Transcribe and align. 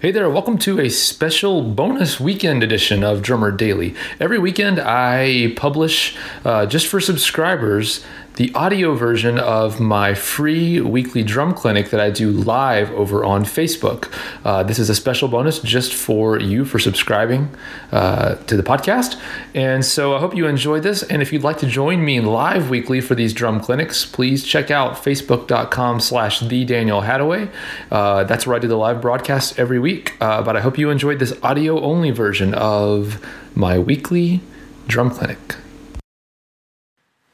Hey 0.00 0.12
there, 0.12 0.30
welcome 0.30 0.56
to 0.60 0.80
a 0.80 0.88
special 0.88 1.60
bonus 1.60 2.18
weekend 2.18 2.62
edition 2.62 3.04
of 3.04 3.20
Drummer 3.20 3.52
Daily. 3.52 3.94
Every 4.18 4.38
weekend, 4.38 4.80
I 4.80 5.52
publish 5.56 6.16
uh, 6.42 6.64
just 6.64 6.86
for 6.86 7.02
subscribers 7.02 8.02
the 8.36 8.52
audio 8.54 8.94
version 8.94 9.38
of 9.38 9.80
my 9.80 10.14
free 10.14 10.80
weekly 10.80 11.22
drum 11.22 11.52
clinic 11.52 11.90
that 11.90 12.00
I 12.00 12.10
do 12.10 12.30
live 12.30 12.90
over 12.92 13.24
on 13.24 13.44
Facebook. 13.44 14.12
Uh, 14.44 14.62
this 14.62 14.78
is 14.78 14.88
a 14.88 14.94
special 14.94 15.28
bonus 15.28 15.58
just 15.58 15.92
for 15.92 16.38
you 16.38 16.64
for 16.64 16.78
subscribing 16.78 17.54
uh, 17.92 18.36
to 18.36 18.56
the 18.56 18.62
podcast. 18.62 19.20
And 19.54 19.84
so 19.84 20.14
I 20.14 20.20
hope 20.20 20.34
you 20.34 20.46
enjoy 20.46 20.80
this. 20.80 21.02
And 21.02 21.22
if 21.22 21.32
you'd 21.32 21.42
like 21.42 21.58
to 21.58 21.66
join 21.66 22.04
me 22.04 22.20
live 22.20 22.70
weekly 22.70 23.00
for 23.00 23.14
these 23.14 23.32
drum 23.32 23.60
clinics, 23.60 24.06
please 24.06 24.44
check 24.44 24.70
out 24.70 24.94
facebook.com 24.94 26.00
slash 26.00 26.40
the 26.40 26.64
Daniel 26.64 27.02
Hadaway. 27.02 27.50
Uh, 27.90 28.24
that's 28.24 28.46
where 28.46 28.56
I 28.56 28.58
do 28.58 28.68
the 28.68 28.76
live 28.76 29.00
broadcasts 29.00 29.58
every 29.58 29.78
week. 29.78 30.16
Uh, 30.20 30.42
but 30.42 30.56
I 30.56 30.60
hope 30.60 30.78
you 30.78 30.90
enjoyed 30.90 31.18
this 31.18 31.34
audio 31.42 31.80
only 31.80 32.10
version 32.10 32.54
of 32.54 33.24
my 33.54 33.78
weekly 33.78 34.40
drum 34.86 35.10
clinic. 35.10 35.56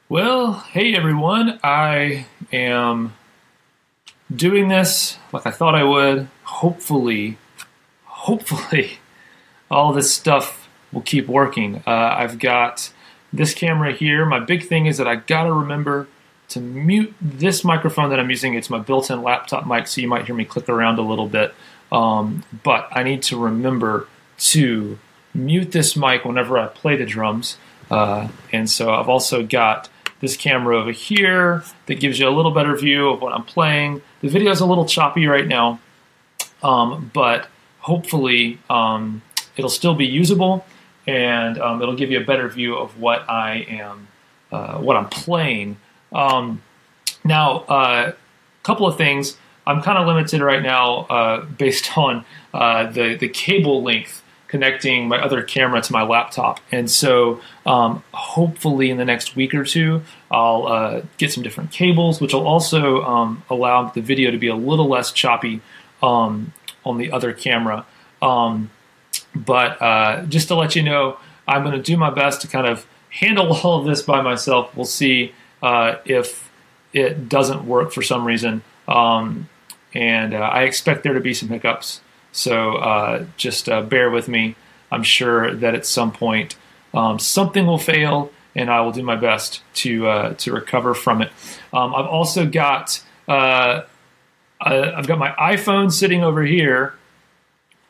Well, 0.09 0.53
hey 0.53 0.95
everyone. 0.95 1.59
I 1.61 2.27
am 2.53 3.13
doing 4.33 4.69
this 4.69 5.17
like 5.33 5.45
I 5.45 5.51
thought 5.51 5.75
I 5.75 5.83
would. 5.83 6.29
Hopefully, 6.43 7.37
hopefully, 8.05 8.99
all 9.69 9.91
this 9.91 10.09
stuff 10.09 10.69
will 10.93 11.01
keep 11.01 11.27
working. 11.27 11.83
Uh, 11.85 12.15
I've 12.17 12.39
got 12.39 12.89
this 13.33 13.53
camera 13.53 13.91
here. 13.91 14.25
My 14.25 14.39
big 14.39 14.65
thing 14.65 14.85
is 14.85 14.97
that 14.97 15.09
I 15.09 15.17
gotta 15.17 15.51
remember 15.51 16.07
to 16.49 16.61
mute 16.61 17.13
this 17.19 17.65
microphone 17.65 18.09
that 18.11 18.19
I'm 18.21 18.29
using. 18.29 18.53
It's 18.53 18.69
my 18.69 18.79
built 18.79 19.11
in 19.11 19.21
laptop 19.21 19.67
mic, 19.67 19.87
so 19.87 19.99
you 19.99 20.07
might 20.07 20.25
hear 20.25 20.35
me 20.35 20.45
click 20.45 20.69
around 20.69 20.99
a 20.99 21.01
little 21.01 21.27
bit. 21.27 21.53
Um, 21.91 22.45
but 22.63 22.87
I 22.93 23.03
need 23.03 23.23
to 23.23 23.37
remember 23.37 24.07
to 24.37 24.99
mute 25.33 25.73
this 25.73 25.97
mic 25.97 26.23
whenever 26.23 26.57
I 26.57 26.67
play 26.67 26.95
the 26.95 27.05
drums. 27.05 27.57
Uh, 27.91 28.29
and 28.53 28.69
so 28.69 28.93
I've 28.93 29.09
also 29.09 29.45
got 29.45 29.89
this 30.19 30.35
camera 30.35 30.79
over 30.79 30.91
here 30.91 31.63
that 31.85 31.99
gives 31.99 32.19
you 32.19 32.27
a 32.27 32.31
little 32.31 32.51
better 32.51 32.75
view 32.75 33.09
of 33.09 33.21
what 33.21 33.33
I'm 33.33 33.43
playing. 33.43 34.01
The 34.21 34.29
video 34.29 34.51
is 34.51 34.59
a 34.59 34.65
little 34.65 34.85
choppy 34.85 35.27
right 35.27 35.47
now, 35.47 35.79
um, 36.63 37.11
but 37.13 37.47
hopefully 37.79 38.59
um, 38.69 39.21
it'll 39.55 39.69
still 39.69 39.95
be 39.95 40.05
usable 40.05 40.65
and 41.05 41.59
um, 41.59 41.81
it'll 41.81 41.95
give 41.95 42.11
you 42.11 42.19
a 42.19 42.23
better 42.23 42.47
view 42.49 42.75
of 42.75 42.99
what 42.99 43.29
I 43.29 43.65
am, 43.69 44.07
uh, 44.51 44.77
what 44.77 44.97
I'm 44.97 45.09
playing. 45.09 45.77
Um, 46.11 46.61
now, 47.23 47.65
a 47.69 47.71
uh, 47.71 48.11
couple 48.63 48.87
of 48.87 48.97
things. 48.97 49.37
I'm 49.65 49.81
kind 49.81 49.97
of 49.97 50.07
limited 50.07 50.41
right 50.41 50.61
now 50.61 50.99
uh, 51.09 51.45
based 51.45 51.97
on 51.97 52.25
uh, 52.53 52.89
the 52.91 53.15
the 53.15 53.29
cable 53.29 53.83
length 53.83 54.23
connecting 54.47 55.07
my 55.07 55.17
other 55.21 55.41
camera 55.41 55.81
to 55.81 55.91
my 55.91 56.03
laptop. 56.03 56.59
And 56.71 56.89
so, 56.89 57.41
um, 57.65 58.03
hopefully, 58.13 58.89
in 58.89 58.97
the 58.97 59.05
next 59.05 59.35
week 59.35 59.53
or 59.53 59.63
two, 59.63 60.03
I'll 60.31 60.67
uh, 60.67 61.01
get 61.17 61.31
some 61.31 61.43
different 61.43 61.71
cables, 61.71 62.21
which 62.21 62.33
will 62.33 62.47
also 62.47 63.03
um, 63.03 63.43
allow 63.49 63.89
the 63.89 64.01
video 64.01 64.31
to 64.31 64.37
be 64.37 64.47
a 64.47 64.55
little 64.55 64.87
less 64.87 65.11
choppy 65.11 65.61
um, 66.01 66.53
on 66.85 66.97
the 66.97 67.11
other 67.11 67.33
camera. 67.33 67.85
Um, 68.21 68.71
but 69.35 69.81
uh, 69.81 70.23
just 70.23 70.47
to 70.47 70.55
let 70.55 70.75
you 70.75 70.83
know, 70.83 71.17
I'm 71.47 71.63
going 71.63 71.75
to 71.75 71.81
do 71.81 71.97
my 71.97 72.09
best 72.09 72.41
to 72.41 72.47
kind 72.47 72.67
of 72.67 72.85
handle 73.09 73.53
all 73.63 73.79
of 73.79 73.85
this 73.85 74.01
by 74.01 74.21
myself. 74.21 74.75
We'll 74.75 74.85
see 74.85 75.33
uh, 75.61 75.95
if 76.05 76.49
it 76.93 77.29
doesn't 77.29 77.65
work 77.65 77.91
for 77.91 78.01
some 78.01 78.25
reason. 78.25 78.63
Um, 78.87 79.49
and 79.93 80.33
uh, 80.33 80.37
I 80.37 80.63
expect 80.63 81.03
there 81.03 81.13
to 81.13 81.19
be 81.19 81.33
some 81.33 81.49
hiccups. 81.49 82.01
So 82.37 82.75
uh, 82.75 83.25
just 83.35 83.67
uh, 83.67 83.81
bear 83.81 84.11
with 84.11 84.27
me. 84.27 84.55
I'm 84.91 85.01
sure 85.01 85.55
that 85.55 85.73
at 85.73 85.87
some 85.87 86.11
point 86.11 86.55
um, 86.93 87.17
something 87.17 87.65
will 87.65 87.79
fail, 87.79 88.31
and 88.55 88.69
I 88.69 88.81
will 88.81 88.91
do 88.91 89.01
my 89.01 89.15
best 89.15 89.63
to 89.75 90.07
uh, 90.07 90.33
to 90.35 90.53
recover 90.53 90.93
from 90.93 91.23
it. 91.23 91.31
Um, 91.73 91.95
I've 91.95 92.05
also 92.05 92.45
got 92.45 93.03
uh, 93.27 93.81
I've 94.61 95.07
got 95.07 95.17
my 95.17 95.31
iPhone 95.31 95.91
sitting 95.91 96.23
over 96.23 96.43
here 96.43 96.93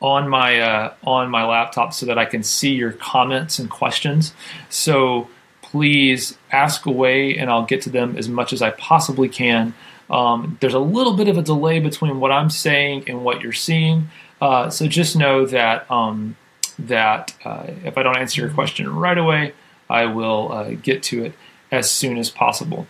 on 0.02 0.30
my 0.30 0.62
uh, 0.62 0.94
on 1.04 1.30
my 1.30 1.46
laptop 1.46 1.94
so 1.94 2.06
that 2.06 2.18
I 2.18 2.24
can 2.24 2.42
see 2.42 2.74
your 2.74 2.94
comments 2.94 3.60
and 3.60 3.70
questions. 3.70 4.34
So 4.70 5.28
please 5.62 6.38
ask 6.52 6.86
away, 6.86 7.36
and 7.38 7.50
I'll 7.50 7.66
get 7.66 7.82
to 7.82 7.90
them 7.90 8.16
as 8.16 8.30
much 8.30 8.54
as 8.54 8.62
I 8.62 8.72
possibly 8.72 9.28
can. 9.28 9.74
Um, 10.10 10.58
there's 10.62 10.74
a 10.74 10.80
little 10.80 11.18
bit 11.18 11.28
of 11.28 11.38
a 11.38 11.42
delay 11.42 11.82
between 11.82 12.22
what 12.22 12.32
I'm 12.32 12.50
saying 12.50 13.10
and 13.10 13.26
what 13.26 13.42
you're 13.42 13.52
seeing. 13.52 14.08
Uh, 14.42 14.70
so 14.70 14.88
just 14.88 15.16
know 15.16 15.46
that 15.46 15.90
um, 15.90 16.36
that 16.80 17.36
uh, 17.44 17.68
if 17.84 17.98
I 17.98 18.04
don't 18.04 18.18
answer 18.18 18.42
your 18.42 18.52
question 18.52 18.94
right 18.94 19.18
away, 19.18 19.54
I 19.90 20.06
will 20.06 20.52
uh, 20.52 20.70
get 20.72 21.04
to 21.04 21.26
it 21.26 21.34
as 21.72 21.90
soon 21.90 22.18
as 22.18 22.30
possible. 22.30 22.88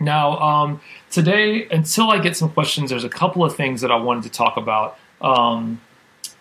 Now, 0.00 0.38
um, 0.38 0.80
today, 1.10 1.66
until 1.68 2.10
I 2.10 2.18
get 2.18 2.36
some 2.36 2.50
questions, 2.50 2.90
there's 2.90 3.04
a 3.04 3.08
couple 3.08 3.44
of 3.44 3.56
things 3.56 3.80
that 3.80 3.90
I 3.90 3.96
wanted 3.96 4.24
to 4.24 4.30
talk 4.30 4.56
about. 4.56 4.98
Um, 5.20 5.80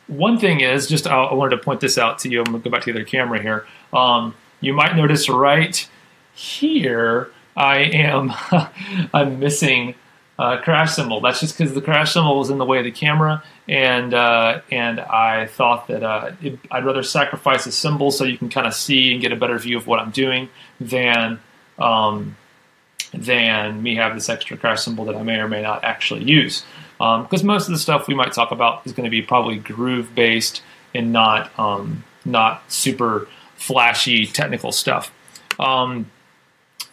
one 0.08 0.38
thing 0.38 0.60
is 0.62 0.88
just 0.88 1.08
I, 1.08 1.16
I, 1.16 1.34
wanted 1.34 1.56
to 1.56 1.64
point 1.64 1.80
this 1.80 1.98
out 1.98 2.20
to 2.20 2.30
you. 2.30 2.40
I'm 2.40 2.46
going 2.46 2.62
to 2.62 2.70
go 2.70 2.74
back 2.74 2.84
to 2.84 2.92
the 2.92 3.00
other 3.00 3.06
camera 3.06 3.42
here. 3.42 3.66
Um, 3.94 4.36
you 4.60 4.74
might 4.74 4.96
notice 4.96 5.30
right 5.30 5.88
here, 6.34 7.32
I 7.56 7.78
am 7.78 8.34
I'm 9.14 9.40
missing 9.40 9.96
a 10.40 10.58
crash 10.58 10.94
cymbal. 10.94 11.22
That's 11.22 11.40
just 11.40 11.58
because 11.58 11.74
the 11.74 11.82
crash 11.82 12.14
cymbal 12.14 12.38
was 12.38 12.50
in 12.50 12.58
the 12.58 12.66
way 12.66 12.80
of 12.80 12.86
the 12.86 12.92
camera, 12.92 13.44
and 13.68 14.14
uh, 14.14 14.62
and 14.72 15.00
I 15.00 15.48
thought 15.48 15.88
that 15.88 16.04
uh, 16.04 16.32
it, 16.42 16.60
I'd 16.72 16.86
rather 16.86 17.04
sacrifice 17.04 17.66
a 17.66 17.72
cymbal 17.72 18.12
so 18.12 18.24
you 18.24 18.38
can 18.38 18.50
kind 18.50 18.66
of 18.66 18.74
see 18.74 19.14
and 19.14 19.22
get 19.22 19.32
a 19.32 19.36
better 19.36 19.58
view 19.58 19.78
of 19.78 19.88
what 19.88 20.00
I'm 20.00 20.12
doing 20.12 20.50
than 20.80 21.40
um, 21.78 22.36
than 23.14 23.84
me 23.84 23.96
have 23.96 24.16
this 24.16 24.30
extra 24.30 24.58
crash 24.58 24.82
cymbal 24.82 25.06
that 25.06 25.16
I 25.16 25.24
may 25.24 25.38
or 25.38 25.48
may 25.48 25.62
not 25.62 25.84
actually 25.84 26.24
use. 26.24 26.66
Because 26.98 27.42
um, 27.42 27.48
most 27.48 27.68
of 27.68 27.74
the 27.74 27.80
stuff 27.80 28.08
we 28.08 28.16
might 28.16 28.34
talk 28.34 28.52
about 28.52 28.86
is 28.86 28.94
going 28.94 29.06
to 29.06 29.10
be 29.10 29.22
probably 29.22 29.58
groove 29.58 30.16
based 30.16 30.64
and 30.96 31.12
not 31.12 31.58
um, 31.60 32.04
not 32.26 32.64
super 32.72 33.28
flashy 33.56 34.26
technical 34.26 34.72
stuff. 34.72 35.12
Um, 35.60 36.10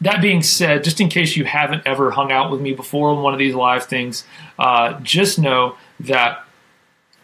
that 0.00 0.23
being 0.23 0.43
said, 0.43 0.82
just 0.82 1.00
in 1.00 1.08
case 1.08 1.37
you 1.37 1.44
haven't 1.44 1.82
ever 1.87 2.11
hung 2.11 2.32
out 2.32 2.50
with 2.50 2.61
me 2.61 2.73
before 2.73 3.11
on 3.11 3.23
one 3.23 3.32
of 3.32 3.38
these 3.38 3.55
live 3.55 3.85
things, 3.85 4.25
uh, 4.58 4.99
just 5.00 5.38
know 5.38 5.76
that 6.00 6.44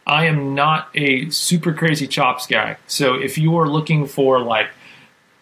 I 0.06 0.26
am 0.26 0.54
not 0.54 0.88
a 0.94 1.30
super 1.30 1.72
crazy 1.72 2.06
chops 2.06 2.46
guy. 2.46 2.76
So 2.86 3.14
if 3.14 3.38
you 3.38 3.56
are 3.56 3.68
looking 3.68 4.06
for 4.06 4.40
like 4.40 4.68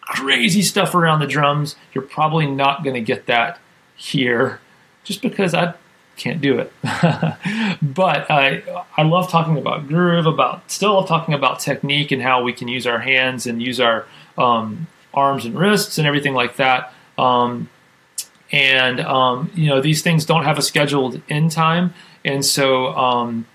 crazy 0.01 0.61
stuff 0.61 0.95
around 0.95 1.19
the 1.19 1.27
drums, 1.27 1.75
you're 1.93 2.03
probably 2.03 2.47
not 2.47 2.83
going 2.83 2.95
to 2.95 3.01
get 3.01 3.25
that 3.27 3.59
here 3.95 4.59
just 5.03 5.21
because 5.21 5.53
I 5.53 5.75
can't 6.17 6.41
do 6.41 6.57
it. 6.57 6.71
but 6.81 8.31
I, 8.31 8.63
I 8.97 9.03
love 9.03 9.29
talking 9.29 9.57
about 9.57 9.87
groove, 9.87 10.25
about 10.25 10.71
still 10.71 10.93
love 10.93 11.07
talking 11.07 11.33
about 11.33 11.59
technique 11.59 12.11
and 12.11 12.21
how 12.21 12.41
we 12.41 12.53
can 12.53 12.67
use 12.67 12.87
our 12.87 12.99
hands 12.99 13.45
and 13.45 13.61
use 13.61 13.79
our 13.79 14.07
um, 14.37 14.87
arms 15.13 15.45
and 15.45 15.57
wrists 15.57 15.97
and 15.97 16.07
everything 16.07 16.33
like 16.33 16.55
that. 16.55 16.93
Um, 17.17 17.69
and 18.51 18.99
um, 18.99 19.51
you 19.55 19.69
know 19.69 19.81
these 19.81 20.01
things 20.01 20.25
don't 20.25 20.43
have 20.43 20.57
a 20.57 20.61
scheduled 20.61 21.21
end 21.29 21.51
time 21.51 21.93
And 22.23 22.45
so 22.45 22.87
um, 22.95 23.45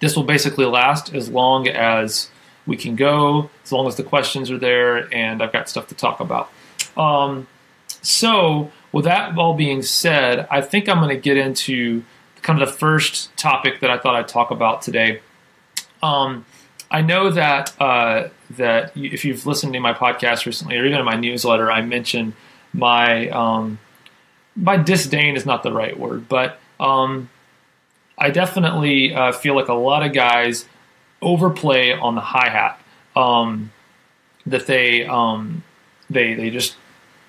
this 0.00 0.16
will 0.16 0.24
basically 0.24 0.64
last 0.64 1.14
as 1.14 1.28
long 1.28 1.68
as 1.68 2.30
we 2.66 2.76
can 2.76 2.96
go, 2.96 3.50
as 3.64 3.72
long 3.72 3.86
as 3.86 3.96
the 3.96 4.02
questions 4.02 4.50
are 4.50 4.58
there, 4.58 5.12
and 5.12 5.42
I've 5.42 5.52
got 5.52 5.68
stuff 5.68 5.88
to 5.88 5.94
talk 5.94 6.20
about. 6.20 6.50
Um, 6.96 7.48
so, 8.02 8.70
with 8.92 9.06
that 9.06 9.36
all 9.36 9.54
being 9.54 9.82
said, 9.82 10.46
I 10.50 10.60
think 10.60 10.88
I'm 10.88 10.98
going 10.98 11.14
to 11.14 11.20
get 11.20 11.36
into 11.36 12.04
kind 12.42 12.60
of 12.60 12.68
the 12.68 12.74
first 12.74 13.34
topic 13.36 13.80
that 13.80 13.90
I 13.90 13.98
thought 13.98 14.14
I'd 14.14 14.28
talk 14.28 14.50
about 14.50 14.82
today. 14.82 15.20
Um, 16.02 16.44
I 16.90 17.00
know 17.00 17.30
that 17.30 17.74
uh, 17.80 18.28
that 18.50 18.92
if 18.96 19.24
you've 19.24 19.46
listened 19.46 19.72
to 19.72 19.80
my 19.80 19.94
podcast 19.94 20.46
recently, 20.46 20.76
or 20.76 20.84
even 20.84 20.98
in 20.98 21.04
my 21.04 21.16
newsletter, 21.16 21.72
I 21.72 21.80
mentioned 21.80 22.34
my 22.72 23.28
um, 23.28 23.78
my 24.56 24.76
disdain 24.76 25.36
is 25.36 25.46
not 25.46 25.62
the 25.62 25.72
right 25.72 25.98
word, 25.98 26.28
but 26.28 26.58
um, 26.80 27.30
I 28.16 28.30
definitely 28.30 29.14
uh, 29.14 29.32
feel 29.32 29.54
like 29.54 29.68
a 29.68 29.74
lot 29.74 30.04
of 30.04 30.12
guys 30.12 30.66
overplay 31.22 31.92
on 31.92 32.14
the 32.14 32.20
hi 32.20 32.48
hat. 32.48 32.80
Um, 33.16 33.72
that 34.46 34.66
they 34.66 35.04
um, 35.06 35.62
they 36.10 36.34
they 36.34 36.50
just 36.50 36.76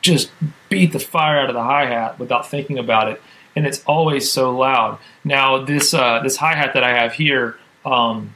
just 0.01 0.31
beat 0.69 0.91
the 0.91 0.99
fire 0.99 1.39
out 1.39 1.49
of 1.49 1.55
the 1.55 1.63
hi 1.63 1.85
hat 1.85 2.19
without 2.19 2.49
thinking 2.49 2.77
about 2.77 3.09
it, 3.09 3.21
and 3.55 3.65
it's 3.65 3.83
always 3.85 4.31
so 4.31 4.55
loud. 4.55 4.99
Now 5.23 5.63
this 5.63 5.93
uh, 5.93 6.21
this 6.23 6.37
hi 6.37 6.55
hat 6.55 6.73
that 6.73 6.83
I 6.83 6.93
have 6.93 7.13
here 7.13 7.57
um, 7.85 8.35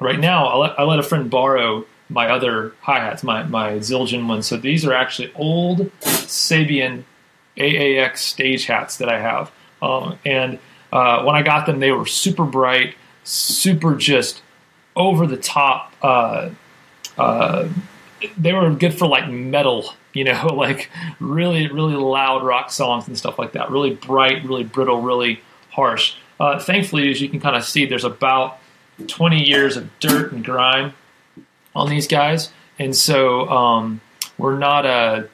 right 0.00 0.18
now, 0.18 0.46
I 0.46 0.56
let, 0.56 0.80
I 0.80 0.82
let 0.84 0.98
a 0.98 1.02
friend 1.02 1.30
borrow 1.30 1.86
my 2.08 2.28
other 2.28 2.72
hi 2.80 3.00
hats, 3.00 3.22
my 3.22 3.42
my 3.44 3.72
Zildjian 3.74 4.26
ones. 4.26 4.46
So 4.46 4.56
these 4.56 4.84
are 4.84 4.92
actually 4.92 5.32
old 5.34 5.90
Sabian 6.00 7.04
AAX 7.56 8.18
stage 8.18 8.66
hats 8.66 8.96
that 8.98 9.08
I 9.08 9.20
have, 9.20 9.50
um, 9.82 10.18
and 10.24 10.58
uh, 10.92 11.22
when 11.22 11.34
I 11.36 11.42
got 11.42 11.66
them, 11.66 11.80
they 11.80 11.92
were 11.92 12.06
super 12.06 12.44
bright, 12.44 12.94
super 13.24 13.94
just 13.94 14.42
over 14.96 15.26
the 15.26 15.36
top. 15.36 15.92
Uh, 16.02 16.50
uh, 17.16 17.68
they 18.36 18.52
were 18.52 18.70
good 18.70 18.96
for 18.98 19.06
like 19.06 19.28
metal, 19.28 19.92
you 20.12 20.24
know, 20.24 20.46
like 20.54 20.90
really, 21.20 21.68
really 21.68 21.94
loud 21.94 22.42
rock 22.42 22.70
songs 22.70 23.06
and 23.06 23.18
stuff 23.18 23.38
like 23.38 23.52
that. 23.52 23.70
Really 23.70 23.94
bright, 23.94 24.44
really 24.44 24.64
brittle, 24.64 25.02
really 25.02 25.40
harsh. 25.70 26.14
Uh, 26.40 26.58
thankfully, 26.58 27.10
as 27.10 27.20
you 27.20 27.28
can 27.28 27.40
kind 27.40 27.56
of 27.56 27.64
see, 27.64 27.84
there's 27.84 28.04
about 28.04 28.58
20 29.06 29.44
years 29.44 29.76
of 29.76 29.98
dirt 30.00 30.32
and 30.32 30.44
grime 30.44 30.94
on 31.78 31.88
these 31.88 32.08
guys, 32.08 32.50
and 32.78 32.94
so 32.94 33.48
um, 33.48 34.00
we're 34.36 34.58
not 34.58 34.84
a 34.84 34.88
uh, 34.88 35.26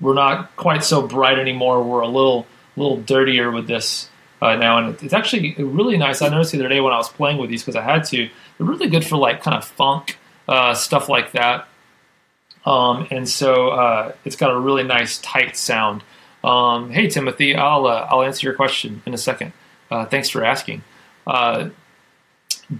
we're 0.00 0.14
not 0.14 0.54
quite 0.56 0.84
so 0.84 1.06
bright 1.06 1.38
anymore. 1.38 1.82
We're 1.82 2.00
a 2.00 2.08
little 2.08 2.46
little 2.76 2.98
dirtier 2.98 3.50
with 3.50 3.66
this 3.66 4.08
uh, 4.40 4.54
now, 4.54 4.78
and 4.78 5.02
it's 5.02 5.12
actually 5.12 5.54
really 5.58 5.98
nice. 5.98 6.22
I 6.22 6.28
noticed 6.28 6.52
the 6.52 6.60
other 6.60 6.68
day 6.68 6.80
when 6.80 6.92
I 6.92 6.96
was 6.96 7.08
playing 7.08 7.38
with 7.38 7.50
these 7.50 7.62
because 7.62 7.74
I 7.76 7.82
had 7.82 8.04
to. 8.04 8.28
They're 8.56 8.66
really 8.66 8.88
good 8.88 9.04
for 9.04 9.16
like 9.16 9.42
kind 9.42 9.56
of 9.56 9.64
funk 9.64 10.18
uh, 10.46 10.74
stuff 10.74 11.08
like 11.08 11.32
that. 11.32 11.66
Um, 12.64 13.08
and 13.10 13.28
so 13.28 13.70
uh, 13.70 14.12
it's 14.24 14.36
got 14.36 14.50
a 14.50 14.58
really 14.58 14.84
nice 14.84 15.18
tight 15.18 15.56
sound. 15.56 16.04
Um, 16.44 16.90
hey 16.90 17.08
Timothy, 17.08 17.56
I'll 17.56 17.86
uh, 17.86 18.06
I'll 18.08 18.22
answer 18.22 18.46
your 18.46 18.54
question 18.54 19.02
in 19.06 19.12
a 19.12 19.18
second. 19.18 19.52
Uh, 19.90 20.04
thanks 20.04 20.28
for 20.28 20.44
asking. 20.44 20.84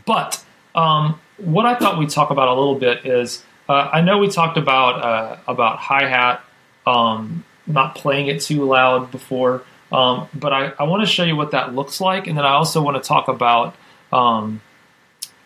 But 0.04 0.44
um, 0.74 1.18
what 1.38 1.66
I 1.66 1.74
thought 1.74 1.98
we'd 1.98 2.10
talk 2.10 2.30
about 2.30 2.48
a 2.48 2.54
little 2.54 2.74
bit 2.74 3.06
is 3.06 3.44
I 3.68 4.00
know 4.00 4.18
we 4.18 4.28
talked 4.28 4.56
about 4.56 5.42
about 5.46 5.78
hi 5.78 6.08
hat 6.08 6.44
um, 6.86 7.44
not 7.66 7.94
playing 7.94 8.28
it 8.28 8.40
too 8.40 8.64
loud 8.64 9.10
before. 9.10 9.62
Um, 9.92 10.28
but 10.34 10.52
I, 10.52 10.72
I 10.78 10.84
want 10.84 11.06
to 11.06 11.10
show 11.10 11.24
you 11.24 11.36
what 11.36 11.52
that 11.52 11.74
looks 11.74 12.00
like, 12.00 12.26
and 12.26 12.36
then 12.36 12.44
I 12.44 12.52
also 12.52 12.82
want 12.82 13.02
to 13.02 13.06
talk 13.06 13.28
about 13.28 13.74
um, 14.12 14.60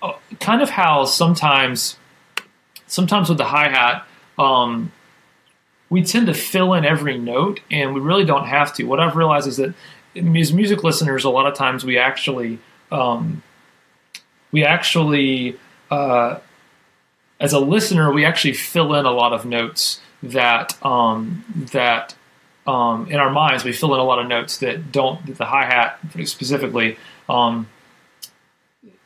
uh, 0.03 0.15
kind 0.41 0.63
of 0.63 0.71
how 0.71 1.05
sometimes, 1.05 1.97
sometimes 2.87 3.29
with 3.29 3.39
the 3.39 3.45
hi 3.45 3.69
hat, 3.69 4.07
um, 4.39 4.91
we 5.91 6.03
tend 6.03 6.27
to 6.27 6.35
fill 6.35 6.75
in 6.75 6.85
every 6.85 7.19
note, 7.19 7.61
and 7.71 7.95
we 7.95 8.01
really 8.01 8.25
don't 8.25 8.47
have 8.47 8.75
to. 8.75 8.85
What 8.85 8.99
I've 8.99 9.15
realized 9.15 9.47
is 9.47 9.59
that 9.59 9.75
as 10.17 10.53
music 10.53 10.83
listeners, 10.83 11.25
a 11.25 11.31
lot 11.31 11.47
of 11.47 11.55
times 11.55 11.85
we 11.85 11.99
actually 11.99 12.59
um, 12.91 13.43
we 14.51 14.65
actually 14.65 15.59
uh, 15.93 16.41
as 17.39 17.53
a 17.53 17.61
listener 17.61 18.13
we 18.13 18.25
actually 18.25 18.55
fill 18.55 18.95
in 18.95 19.05
a 19.05 19.11
lot 19.11 19.33
of 19.33 19.45
notes 19.45 20.01
that 20.23 20.83
um, 20.85 21.45
that 21.73 22.15
um, 22.67 23.09
in 23.09 23.17
our 23.17 23.31
minds, 23.31 23.65
we 23.65 23.73
fill 23.73 23.95
in 23.95 24.01
a 24.01 24.05
lot 24.05 24.21
of 24.21 24.29
notes 24.29 24.59
that 24.59 24.93
don't, 24.93 25.25
that 25.27 25.39
the 25.39 25.45
hi 25.45 25.65
hat 25.65 25.99
specifically, 26.27 26.97
um, 27.29 27.69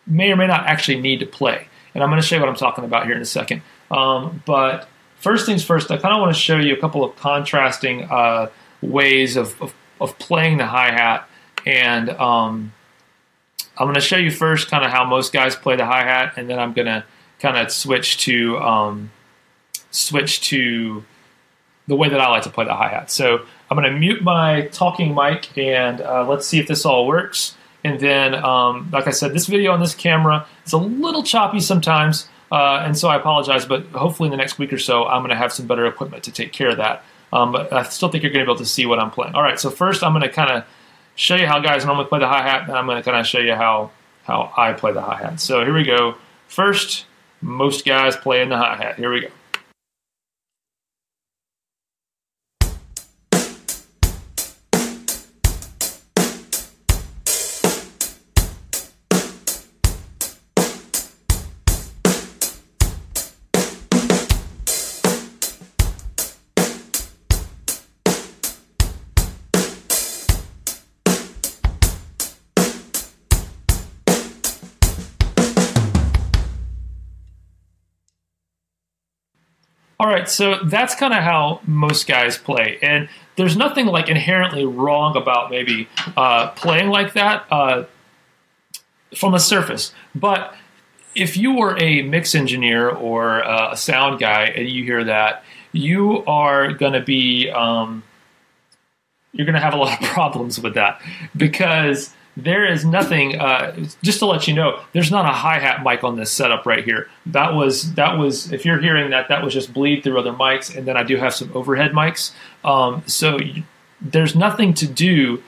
may 0.06 0.30
or 0.30 0.36
may 0.36 0.46
not 0.46 0.66
actually 0.66 1.00
need 1.00 1.20
to 1.20 1.26
play. 1.26 1.68
And 1.94 2.04
I'm 2.04 2.10
going 2.10 2.20
to 2.20 2.26
show 2.26 2.36
you 2.36 2.42
what 2.42 2.50
I'm 2.50 2.56
talking 2.56 2.84
about 2.84 3.06
here 3.06 3.14
in 3.14 3.22
a 3.22 3.26
second. 3.26 3.62
Um, 3.90 4.42
but 4.44 4.88
first 5.16 5.46
things 5.46 5.64
first, 5.64 5.90
I 5.90 5.96
kind 5.96 6.14
of 6.14 6.20
want 6.20 6.34
to 6.34 6.40
show 6.40 6.58
you 6.58 6.74
a 6.74 6.76
couple 6.76 7.02
of 7.02 7.16
contrasting 7.16 8.04
uh, 8.04 8.50
ways 8.82 9.36
of, 9.36 9.60
of, 9.62 9.74
of, 10.00 10.18
playing 10.18 10.58
the 10.58 10.66
hi 10.66 10.90
hat. 10.90 11.26
And 11.64 12.10
um, 12.10 12.72
I'm 13.78 13.86
going 13.86 13.94
to 13.94 14.00
show 14.00 14.16
you 14.16 14.30
first 14.30 14.70
kind 14.70 14.84
of 14.84 14.90
how 14.90 15.04
most 15.04 15.32
guys 15.32 15.54
play 15.54 15.76
the 15.76 15.84
hi 15.84 16.02
hat, 16.02 16.34
and 16.36 16.48
then 16.48 16.58
I'm 16.58 16.72
going 16.72 16.86
to 16.86 17.04
kind 17.40 17.56
of 17.56 17.70
switch 17.70 18.18
to 18.24 18.58
um, 18.58 19.10
switch 19.90 20.40
to 20.48 21.04
the 21.86 21.96
way 21.96 22.08
that 22.08 22.20
I 22.20 22.28
like 22.28 22.42
to 22.42 22.50
play 22.50 22.64
the 22.64 22.74
hi 22.74 22.88
hat. 22.88 23.10
So 23.10 23.44
I'm 23.70 23.76
going 23.76 23.90
to 23.90 23.98
mute 23.98 24.22
my 24.22 24.62
talking 24.72 25.14
mic 25.14 25.56
and 25.56 26.00
uh, 26.00 26.26
let's 26.28 26.46
see 26.46 26.58
if 26.58 26.66
this 26.66 26.84
all 26.84 27.06
works. 27.06 27.56
And 27.84 28.00
then, 28.00 28.34
um, 28.34 28.88
like 28.92 29.06
I 29.06 29.10
said, 29.10 29.32
this 29.32 29.46
video 29.46 29.70
on 29.72 29.80
this 29.80 29.94
camera 29.94 30.46
is 30.64 30.72
a 30.72 30.78
little 30.78 31.22
choppy 31.22 31.60
sometimes, 31.60 32.28
uh, 32.50 32.82
and 32.84 32.98
so 32.98 33.08
I 33.08 33.16
apologize. 33.16 33.64
But 33.64 33.86
hopefully, 33.88 34.26
in 34.26 34.32
the 34.32 34.36
next 34.36 34.58
week 34.58 34.72
or 34.72 34.78
so, 34.78 35.06
I'm 35.06 35.20
going 35.20 35.30
to 35.30 35.36
have 35.36 35.52
some 35.52 35.66
better 35.66 35.86
equipment 35.86 36.24
to 36.24 36.32
take 36.32 36.52
care 36.52 36.70
of 36.70 36.78
that. 36.78 37.04
Um, 37.32 37.52
but 37.52 37.72
I 37.72 37.84
still 37.84 38.08
think 38.08 38.24
you're 38.24 38.32
going 38.32 38.44
to 38.44 38.46
be 38.46 38.52
able 38.52 38.58
to 38.58 38.66
see 38.66 38.86
what 38.86 38.98
I'm 38.98 39.12
playing. 39.12 39.34
All 39.34 39.42
right, 39.42 39.60
so 39.60 39.70
first 39.70 40.02
I'm 40.02 40.12
going 40.12 40.22
to 40.22 40.28
kind 40.28 40.50
of 40.50 40.64
show 41.16 41.34
you 41.34 41.46
how 41.46 41.58
guys 41.58 41.84
normally 41.84 42.06
play 42.06 42.20
the 42.20 42.28
hi 42.28 42.42
hat, 42.42 42.68
and 42.68 42.72
I'm 42.72 42.86
going 42.86 42.98
to 42.98 43.02
kind 43.02 43.18
of 43.18 43.26
show 43.26 43.40
you 43.40 43.54
how 43.54 43.90
how 44.24 44.52
I 44.56 44.72
play 44.72 44.92
the 44.92 45.00
hi 45.00 45.16
hat. 45.16 45.40
So 45.40 45.64
here 45.64 45.74
we 45.74 45.84
go. 45.84 46.14
First, 46.46 47.06
most 47.40 47.84
guys 47.84 48.16
play 48.16 48.42
in 48.42 48.48
the 48.48 48.56
hi 48.56 48.76
hat. 48.76 48.96
Here 48.96 49.12
we 49.12 49.22
go. 49.22 49.28
All 80.06 80.12
right, 80.12 80.30
so 80.30 80.60
that's 80.62 80.94
kind 80.94 81.12
of 81.12 81.24
how 81.24 81.60
most 81.66 82.06
guys 82.06 82.38
play, 82.38 82.78
and 82.80 83.08
there's 83.34 83.56
nothing 83.56 83.86
like 83.86 84.08
inherently 84.08 84.64
wrong 84.64 85.16
about 85.16 85.50
maybe 85.50 85.88
uh, 86.16 86.50
playing 86.50 86.90
like 86.90 87.14
that 87.14 87.44
uh, 87.50 87.86
from 89.16 89.32
the 89.32 89.40
surface. 89.40 89.92
But 90.14 90.54
if 91.16 91.36
you 91.36 91.56
were 91.56 91.76
a 91.82 92.02
mix 92.02 92.36
engineer 92.36 92.88
or 92.88 93.42
uh, 93.42 93.72
a 93.72 93.76
sound 93.76 94.20
guy 94.20 94.44
and 94.44 94.68
you 94.68 94.84
hear 94.84 95.02
that, 95.02 95.42
you 95.72 96.24
are 96.26 96.72
going 96.72 96.92
to 96.92 97.02
be 97.02 97.50
um, 97.50 98.04
you're 99.32 99.44
going 99.44 99.56
to 99.56 99.60
have 99.60 99.74
a 99.74 99.76
lot 99.76 100.00
of 100.00 100.08
problems 100.10 100.60
with 100.60 100.74
that 100.74 101.02
because 101.36 102.14
there 102.36 102.70
is 102.70 102.84
nothing. 102.84 103.40
Uh, 103.40 103.74
just 104.02 104.18
to 104.18 104.26
let 104.26 104.46
you 104.46 104.54
know, 104.54 104.80
there's 104.92 105.10
not 105.10 105.24
a 105.24 105.32
hi 105.32 105.58
hat 105.58 105.82
mic 105.82 106.04
on 106.04 106.16
this 106.16 106.30
setup 106.30 106.66
right 106.66 106.84
here. 106.84 107.08
That 107.26 107.54
was 107.54 107.94
that 107.94 108.18
was 108.18 108.52
if 108.52 108.64
you're 108.64 108.80
hearing 108.80 109.10
that, 109.10 109.28
that 109.28 109.42
was 109.42 109.54
just 109.54 109.72
bleed 109.72 110.02
through 110.02 110.18
other 110.18 110.32
mics, 110.32 110.76
and 110.76 110.86
then 110.86 110.96
I 110.96 111.02
do 111.02 111.16
have 111.16 111.34
some 111.34 111.50
overhead 111.54 111.92
mics. 111.92 112.32
Um, 112.64 113.02
so 113.06 113.38
you, 113.38 113.62
there's 114.00 114.34
nothing 114.34 114.74
to 114.74 114.86
do 114.86 115.42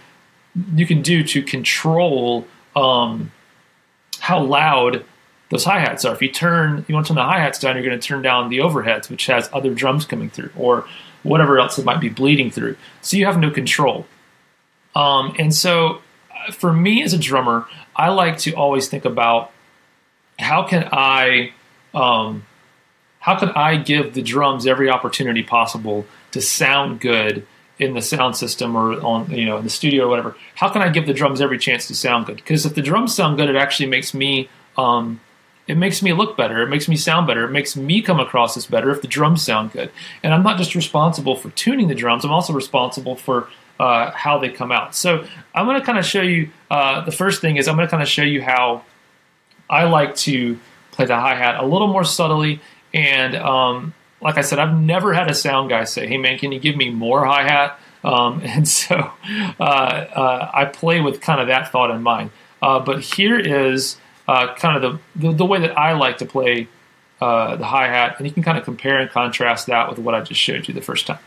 you 0.74 0.86
can 0.86 1.02
do 1.02 1.22
to 1.22 1.42
control 1.42 2.46
um, 2.74 3.30
how 4.20 4.42
loud 4.42 5.04
those 5.50 5.64
hi 5.64 5.78
hats 5.78 6.04
are. 6.04 6.14
If 6.14 6.22
you 6.22 6.30
turn, 6.30 6.84
you 6.88 6.94
want 6.94 7.06
to 7.06 7.10
turn 7.10 7.16
the 7.16 7.22
hi 7.22 7.40
hats 7.40 7.58
down, 7.58 7.76
you're 7.76 7.84
going 7.84 7.98
to 7.98 8.06
turn 8.06 8.22
down 8.22 8.48
the 8.50 8.58
overheads, 8.58 9.08
which 9.08 9.26
has 9.26 9.48
other 9.52 9.72
drums 9.74 10.04
coming 10.04 10.30
through, 10.30 10.50
or 10.56 10.86
whatever 11.22 11.58
else 11.58 11.78
it 11.78 11.84
might 11.84 12.00
be 12.00 12.08
bleeding 12.08 12.50
through. 12.50 12.76
So 13.02 13.16
you 13.16 13.26
have 13.26 13.38
no 13.38 13.50
control. 13.50 14.06
Um, 14.94 15.34
and 15.38 15.54
so 15.54 16.02
for 16.52 16.72
me 16.72 17.02
as 17.02 17.12
a 17.12 17.18
drummer, 17.18 17.66
I 17.94 18.10
like 18.10 18.38
to 18.38 18.52
always 18.52 18.88
think 18.88 19.04
about 19.04 19.50
how 20.38 20.62
can 20.62 20.88
I 20.92 21.52
um, 21.94 22.46
how 23.20 23.38
can 23.38 23.50
I 23.50 23.76
give 23.76 24.14
the 24.14 24.22
drums 24.22 24.66
every 24.66 24.90
opportunity 24.90 25.42
possible 25.42 26.06
to 26.32 26.40
sound 26.40 27.00
good 27.00 27.46
in 27.78 27.94
the 27.94 28.02
sound 28.02 28.36
system 28.36 28.76
or 28.76 29.00
on 29.00 29.30
you 29.30 29.46
know 29.46 29.56
in 29.58 29.64
the 29.64 29.70
studio 29.70 30.04
or 30.04 30.08
whatever. 30.08 30.36
How 30.54 30.68
can 30.68 30.82
I 30.82 30.88
give 30.88 31.06
the 31.06 31.14
drums 31.14 31.40
every 31.40 31.58
chance 31.58 31.86
to 31.88 31.94
sound 31.94 32.26
good? 32.26 32.36
Because 32.36 32.66
if 32.66 32.74
the 32.74 32.82
drums 32.82 33.14
sound 33.14 33.36
good, 33.36 33.48
it 33.48 33.56
actually 33.56 33.88
makes 33.88 34.14
me 34.14 34.48
um, 34.76 35.20
it 35.66 35.76
makes 35.76 36.02
me 36.02 36.12
look 36.12 36.36
better. 36.36 36.62
It 36.62 36.68
makes 36.68 36.88
me 36.88 36.96
sound 36.96 37.26
better. 37.26 37.44
It 37.44 37.50
makes 37.50 37.76
me 37.76 38.00
come 38.00 38.18
across 38.18 38.56
as 38.56 38.66
better 38.66 38.90
if 38.90 39.02
the 39.02 39.08
drums 39.08 39.42
sound 39.42 39.72
good. 39.72 39.90
And 40.22 40.32
I'm 40.32 40.42
not 40.42 40.56
just 40.56 40.74
responsible 40.74 41.36
for 41.36 41.50
tuning 41.50 41.88
the 41.88 41.94
drums. 41.94 42.24
I'm 42.24 42.32
also 42.32 42.52
responsible 42.52 43.16
for 43.16 43.48
uh, 43.78 44.10
how 44.10 44.38
they 44.38 44.48
come 44.48 44.72
out. 44.72 44.94
So 44.94 45.24
I'm 45.54 45.66
going 45.66 45.78
to 45.78 45.86
kind 45.86 45.98
of 45.98 46.04
show 46.04 46.22
you. 46.22 46.50
Uh, 46.70 47.04
the 47.04 47.12
first 47.12 47.40
thing 47.40 47.56
is 47.56 47.68
I'm 47.68 47.76
going 47.76 47.86
to 47.86 47.90
kind 47.90 48.02
of 48.02 48.08
show 48.08 48.22
you 48.22 48.42
how 48.42 48.84
I 49.70 49.84
like 49.84 50.16
to 50.16 50.58
play 50.92 51.06
the 51.06 51.16
hi 51.16 51.34
hat 51.34 51.62
a 51.62 51.66
little 51.66 51.88
more 51.88 52.04
subtly. 52.04 52.60
And 52.92 53.36
um, 53.36 53.94
like 54.20 54.38
I 54.38 54.40
said, 54.40 54.58
I've 54.58 54.76
never 54.76 55.12
had 55.12 55.30
a 55.30 55.34
sound 55.34 55.70
guy 55.70 55.84
say, 55.84 56.06
"Hey 56.06 56.16
man, 56.16 56.38
can 56.38 56.52
you 56.52 56.58
give 56.58 56.76
me 56.76 56.90
more 56.90 57.24
hi 57.24 57.42
hat?" 57.42 57.78
Um, 58.02 58.40
and 58.44 58.66
so 58.66 59.10
uh, 59.60 59.62
uh, 59.62 60.50
I 60.52 60.64
play 60.64 61.00
with 61.00 61.20
kind 61.20 61.40
of 61.40 61.48
that 61.48 61.70
thought 61.70 61.90
in 61.90 62.02
mind. 62.02 62.30
Uh, 62.60 62.80
but 62.80 63.00
here 63.00 63.38
is 63.38 63.96
uh, 64.26 64.54
kind 64.54 64.82
of 64.82 65.00
the, 65.14 65.28
the, 65.28 65.34
the 65.36 65.44
way 65.44 65.60
that 65.60 65.78
I 65.78 65.92
like 65.92 66.18
to 66.18 66.26
play 66.26 66.66
the 67.20 67.64
hi 67.64 67.86
hat, 67.86 68.16
and 68.18 68.26
you 68.26 68.32
can 68.32 68.42
kind 68.42 68.58
of 68.58 68.64
compare 68.64 68.98
and 68.98 69.10
contrast 69.10 69.66
that 69.66 69.88
with 69.88 69.98
what 69.98 70.14
I 70.14 70.20
just 70.20 70.40
showed 70.40 70.66
you 70.66 70.74
the 70.74 70.80
first 70.80 71.06
time. 71.06 71.18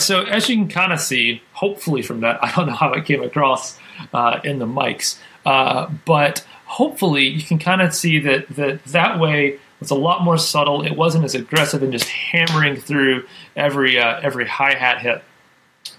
Right, 0.00 0.02
so 0.02 0.22
as 0.22 0.48
you 0.48 0.56
can 0.56 0.68
kind 0.68 0.92
of 0.92 1.00
see, 1.00 1.42
hopefully 1.52 2.02
from 2.02 2.20
that, 2.20 2.38
I 2.44 2.52
don't 2.54 2.66
know 2.66 2.74
how 2.74 2.92
it 2.92 3.04
came 3.04 3.22
across 3.22 3.78
uh, 4.12 4.40
in 4.44 4.58
the 4.58 4.66
mics, 4.66 5.18
uh, 5.44 5.90
but 6.04 6.44
hopefully 6.66 7.26
you 7.26 7.42
can 7.42 7.58
kind 7.58 7.82
of 7.82 7.94
see 7.94 8.18
that 8.20 8.48
that 8.50 8.84
that 8.84 9.18
way 9.18 9.58
was 9.80 9.90
a 9.90 9.94
lot 9.94 10.22
more 10.22 10.38
subtle. 10.38 10.84
It 10.84 10.96
wasn't 10.96 11.24
as 11.24 11.34
aggressive 11.34 11.82
and 11.82 11.92
just 11.92 12.08
hammering 12.08 12.76
through 12.76 13.26
every 13.56 13.98
uh, 13.98 14.20
every 14.20 14.46
hi 14.46 14.74
hat 14.74 15.00
hit. 15.00 15.22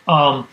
Um, 0.07 0.47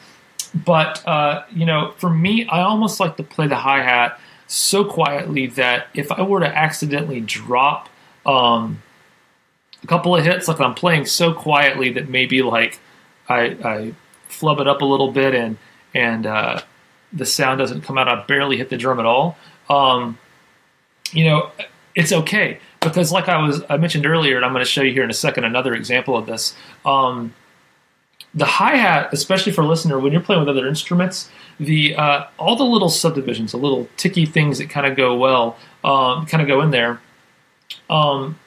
but 0.54 1.06
uh, 1.06 1.44
you 1.50 1.66
know, 1.66 1.92
for 1.98 2.10
me, 2.10 2.46
I 2.46 2.62
almost 2.62 3.00
like 3.00 3.16
to 3.16 3.22
play 3.22 3.46
the 3.46 3.56
hi 3.56 3.82
hat 3.82 4.18
so 4.46 4.82
quietly 4.82 5.46
that 5.46 5.88
if 5.92 6.10
I 6.10 6.22
were 6.22 6.40
to 6.40 6.46
accidentally 6.46 7.20
drop 7.20 7.90
um, 8.24 8.82
a 9.82 9.86
couple 9.86 10.16
of 10.16 10.24
hits, 10.24 10.48
like 10.48 10.58
I'm 10.58 10.74
playing 10.74 11.04
so 11.04 11.34
quietly 11.34 11.92
that 11.92 12.08
maybe 12.08 12.40
like 12.40 12.80
I, 13.28 13.56
I 13.64 13.94
flub 14.28 14.61
it 14.61 14.68
up 14.68 14.82
a 14.82 14.85
little 14.85 15.12
bit 15.12 15.35
and 15.35 15.58
and 15.94 16.26
uh, 16.26 16.61
the 17.12 17.26
sound 17.26 17.58
doesn't 17.58 17.82
come 17.82 17.99
out. 17.99 18.08
I 18.08 18.25
barely 18.25 18.56
hit 18.56 18.68
the 18.68 18.76
drum 18.76 19.00
at 19.00 19.06
all. 19.06 19.37
Um, 19.68 20.18
you 21.12 21.25
know, 21.25 21.50
it's 21.94 22.12
okay 22.12 22.58
because, 22.80 23.11
like 23.11 23.28
I 23.28 23.38
was 23.38 23.62
I 23.68 23.76
mentioned 23.76 24.06
earlier, 24.06 24.37
and 24.37 24.44
I'm 24.44 24.52
going 24.52 24.64
to 24.64 24.70
show 24.70 24.82
you 24.82 24.92
here 24.92 25.04
in 25.04 25.11
a 25.11 25.14
second 25.14 25.44
another 25.44 25.75
example 25.75 26.16
of 26.16 26.26
this. 26.26 26.54
Um, 26.85 27.35
the 28.35 28.44
hi 28.44 28.76
hat, 28.76 29.08
especially 29.12 29.52
for 29.52 29.62
a 29.62 29.66
listener, 29.66 29.99
when 29.99 30.12
you're 30.12 30.20
playing 30.20 30.40
with 30.40 30.49
other 30.49 30.68
instruments, 30.68 31.30
the 31.58 31.97
uh, 31.97 32.26
all 32.38 32.56
the 32.56 32.64
little 32.64 32.90
subdivisions, 32.90 33.52
the 33.52 33.58
little 33.58 33.88
ticky 33.97 34.26
things 34.26 34.58
that 34.58 34.68
kind 34.68 34.87
of 34.87 34.97
go 34.97 35.16
well, 35.16 35.56
um, 35.82 36.26
kind 36.26 36.42
of 36.42 36.47
go 36.47 36.61
in 36.61 36.70
there. 36.70 37.00
Um, 37.88 38.38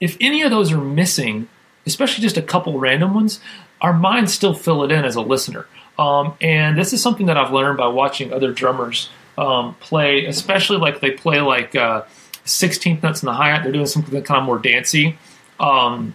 if 0.00 0.16
any 0.20 0.42
of 0.42 0.50
those 0.50 0.72
are 0.72 0.80
missing, 0.80 1.48
especially 1.88 2.22
just 2.22 2.36
a 2.36 2.42
couple 2.42 2.78
random 2.78 3.14
ones, 3.14 3.40
our 3.80 3.92
minds 3.92 4.32
still 4.32 4.54
fill 4.54 4.84
it 4.84 4.92
in 4.92 5.04
as 5.04 5.16
a 5.16 5.20
listener. 5.20 5.66
Um, 5.98 6.34
and 6.40 6.78
this 6.78 6.92
is 6.92 7.02
something 7.02 7.26
that 7.26 7.36
I've 7.36 7.52
learned 7.52 7.78
by 7.78 7.88
watching 7.88 8.32
other 8.32 8.52
drummers 8.52 9.10
um, 9.36 9.74
play, 9.80 10.26
especially 10.26 10.78
like 10.78 11.00
they 11.00 11.10
play 11.10 11.40
like 11.40 11.74
uh, 11.74 12.02
16th 12.44 13.02
notes 13.02 13.22
in 13.22 13.26
the 13.26 13.32
hi 13.32 13.50
hat. 13.50 13.62
They're 13.64 13.72
doing 13.72 13.86
something 13.86 14.22
kind 14.22 14.38
of 14.38 14.44
more 14.44 14.58
dancey. 14.58 15.18
Um, 15.58 16.14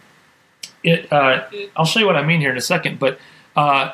it, 0.84 1.12
uh, 1.12 1.46
I'll 1.76 1.86
show 1.86 2.00
you 2.00 2.06
what 2.06 2.16
I 2.16 2.24
mean 2.24 2.40
here 2.40 2.52
in 2.52 2.58
a 2.58 2.62
second, 2.62 3.00
but 3.00 3.20
uh, 3.56 3.94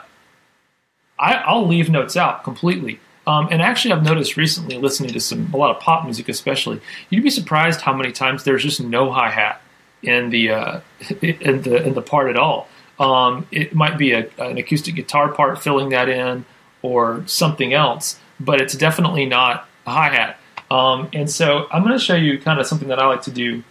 I, 1.18 1.54
will 1.54 1.68
leave 1.68 1.90
notes 1.90 2.16
out 2.16 2.44
completely. 2.44 3.00
Um, 3.28 3.48
and 3.52 3.62
actually, 3.62 3.94
I've 3.94 4.04
noticed 4.04 4.38
recently, 4.38 4.78
listening 4.78 5.12
to 5.14 5.20
some 5.20 5.52
a 5.54 5.58
lot 5.58 5.76
of 5.76 5.82
pop 5.82 6.04
music, 6.04 6.30
especially, 6.30 6.82
you'd 7.10 7.24
be 7.24 7.30
surprised 7.30 7.82
how 7.82 7.94
many 7.94 8.12
times 8.12 8.44
there's 8.44 8.64
just 8.64 8.82
no 8.82 9.12
hi 9.12 9.30
hat 9.30 9.62
in 10.02 10.30
the 10.30 10.52
uh, 10.52 10.80
in 11.22 11.62
the 11.62 11.84
in 11.88 11.94
the 11.94 12.02
part 12.02 12.30
at 12.30 12.38
all. 12.38 12.68
Um, 13.00 13.48
it 13.52 13.74
might 13.74 13.98
be 13.98 14.12
a, 14.12 14.30
an 14.38 14.58
acoustic 14.58 14.96
guitar 14.96 15.30
part 15.30 15.62
filling 15.62 15.90
that 15.90 16.10
in, 16.10 16.46
or 16.82 17.24
something 17.28 17.74
else, 17.74 18.20
but 18.40 18.62
it's 18.62 18.76
definitely 18.76 19.26
not 19.26 19.68
a 19.86 19.92
hi 19.92 20.10
hat. 20.10 20.38
Um, 20.70 21.10
and 21.14 21.30
so 21.30 21.68
I'm 21.72 21.82
going 21.84 21.98
to 21.98 22.04
show 22.04 22.16
you 22.16 22.40
kind 22.40 22.60
of 22.60 22.68
something 22.68 22.90
that 22.90 23.00
I 23.00 23.08
like 23.08 23.24
to 23.24 23.32
do. 23.32 23.64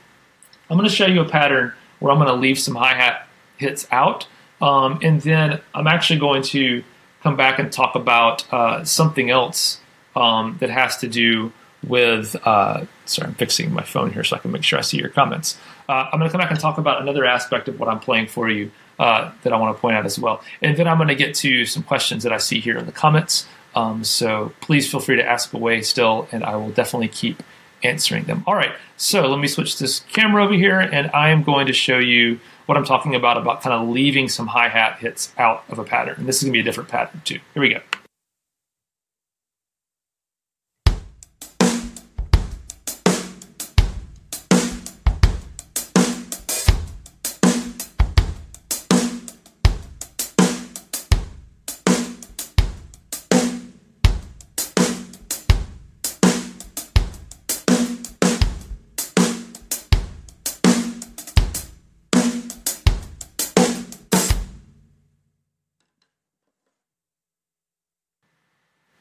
I'm 0.71 0.77
going 0.77 0.89
to 0.89 0.95
show 0.95 1.07
you 1.07 1.21
a 1.21 1.29
pattern 1.29 1.73
where 2.01 2.13
I'm 2.13 2.19
going 2.19 2.29
to 2.29 2.35
leave 2.35 2.59
some 2.59 2.75
hi 2.75 2.95
hat 2.95 3.29
hits 3.57 3.87
out, 3.91 4.27
um, 4.61 4.99
and 5.03 5.21
then 5.21 5.61
I'm 5.75 5.87
actually 5.87 6.21
going 6.21 6.43
to 6.45 6.83
come 7.23 7.37
back 7.37 7.59
and 7.59 7.71
talk 7.73 7.95
about 7.95 8.51
uh, 8.53 8.85
something 8.85 9.31
else 9.31 9.81
um, 10.17 10.57
that 10.61 10.71
has 10.71 10.97
to 10.99 11.09
do 11.09 11.53
with. 11.87 12.35
Uh, 12.45 12.87
sorry, 13.05 13.29
I'm 13.29 13.35
fixing 13.35 13.73
my 13.73 13.83
phone 13.83 14.13
here 14.13 14.25
so 14.25 14.37
I 14.37 14.39
can 14.39 14.53
make 14.53 14.65
sure 14.65 14.79
I 14.79 14.83
see 14.83 14.99
your 14.99 15.11
comments. 15.11 15.59
Uh, 15.88 16.11
I'm 16.12 16.18
going 16.18 16.28
to 16.28 16.33
come 16.33 16.40
back 16.40 16.50
and 16.50 16.61
talk 16.61 16.76
about 16.76 17.00
another 17.00 17.25
aspect 17.25 17.66
of 17.68 17.80
what 17.80 17.88
I'm 17.88 17.99
playing 17.99 18.26
for 18.26 18.50
you 18.50 18.71
uh, 18.99 19.33
that 19.42 19.52
I 19.52 19.57
want 19.57 19.75
to 19.75 19.80
point 19.80 19.97
out 19.97 20.04
as 20.04 20.18
well. 20.18 20.42
And 20.61 20.76
then 20.76 20.87
I'm 20.87 20.99
going 20.99 21.09
to 21.09 21.14
get 21.14 21.35
to 21.37 21.64
some 21.64 21.83
questions 21.83 22.23
that 22.25 22.33
I 22.33 22.38
see 22.38 22.61
here 22.61 22.76
in 22.76 22.85
the 22.85 22.92
comments. 22.92 23.47
Um, 23.75 24.04
so 24.04 24.52
please 24.61 24.90
feel 24.90 25.00
free 25.00 25.16
to 25.16 25.25
ask 25.25 25.52
away 25.52 25.83
still, 25.83 26.28
and 26.33 26.45
I 26.45 26.57
will 26.57 26.71
definitely 26.71 27.09
keep 27.09 27.42
answering 27.83 28.25
them. 28.25 28.42
All 28.47 28.54
right, 28.54 28.73
so 28.97 29.26
let 29.28 29.38
me 29.38 29.47
switch 29.47 29.78
this 29.78 30.00
camera 30.12 30.45
over 30.45 30.54
here, 30.54 30.80
and 30.80 31.11
I 31.12 31.30
am 31.30 31.42
going 31.42 31.66
to 31.68 31.73
show 31.73 31.99
you 31.99 32.40
what 32.66 32.76
I'm 32.76 32.85
talking 32.85 33.14
about, 33.14 33.38
about 33.38 33.62
kind 33.62 33.73
of 33.73 33.88
leaving 33.88 34.28
some 34.28 34.49
hi-hat 34.49 34.99
hits 34.99 35.33
out 35.38 35.64
of 35.71 35.78
a 35.78 35.85
pattern. 35.85 36.16
And 36.18 36.28
this 36.28 36.37
is 36.38 36.42
going 36.42 36.52
to 36.52 36.57
be 36.57 36.61
a 36.61 36.64
different 36.64 36.90
pattern 36.90 37.23
too. 37.25 37.38
Here 37.54 37.62
we 37.62 37.71
go. 37.71 37.80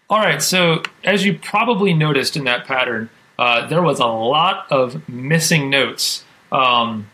All 0.09 0.19
right, 0.19 0.41
so 0.41 0.83
as 1.03 1.25
you 1.25 1.37
probably 1.37 1.93
noticed 1.93 2.37
in 2.37 2.45
that 2.45 2.65
pattern, 2.65 3.09
uh, 3.37 3.67
there 3.67 3.81
was 3.81 3.99
a 3.99 4.05
lot 4.05 4.65
of 4.71 5.07
missing 5.09 5.69
notes, 5.69 6.23
um, 6.49 7.09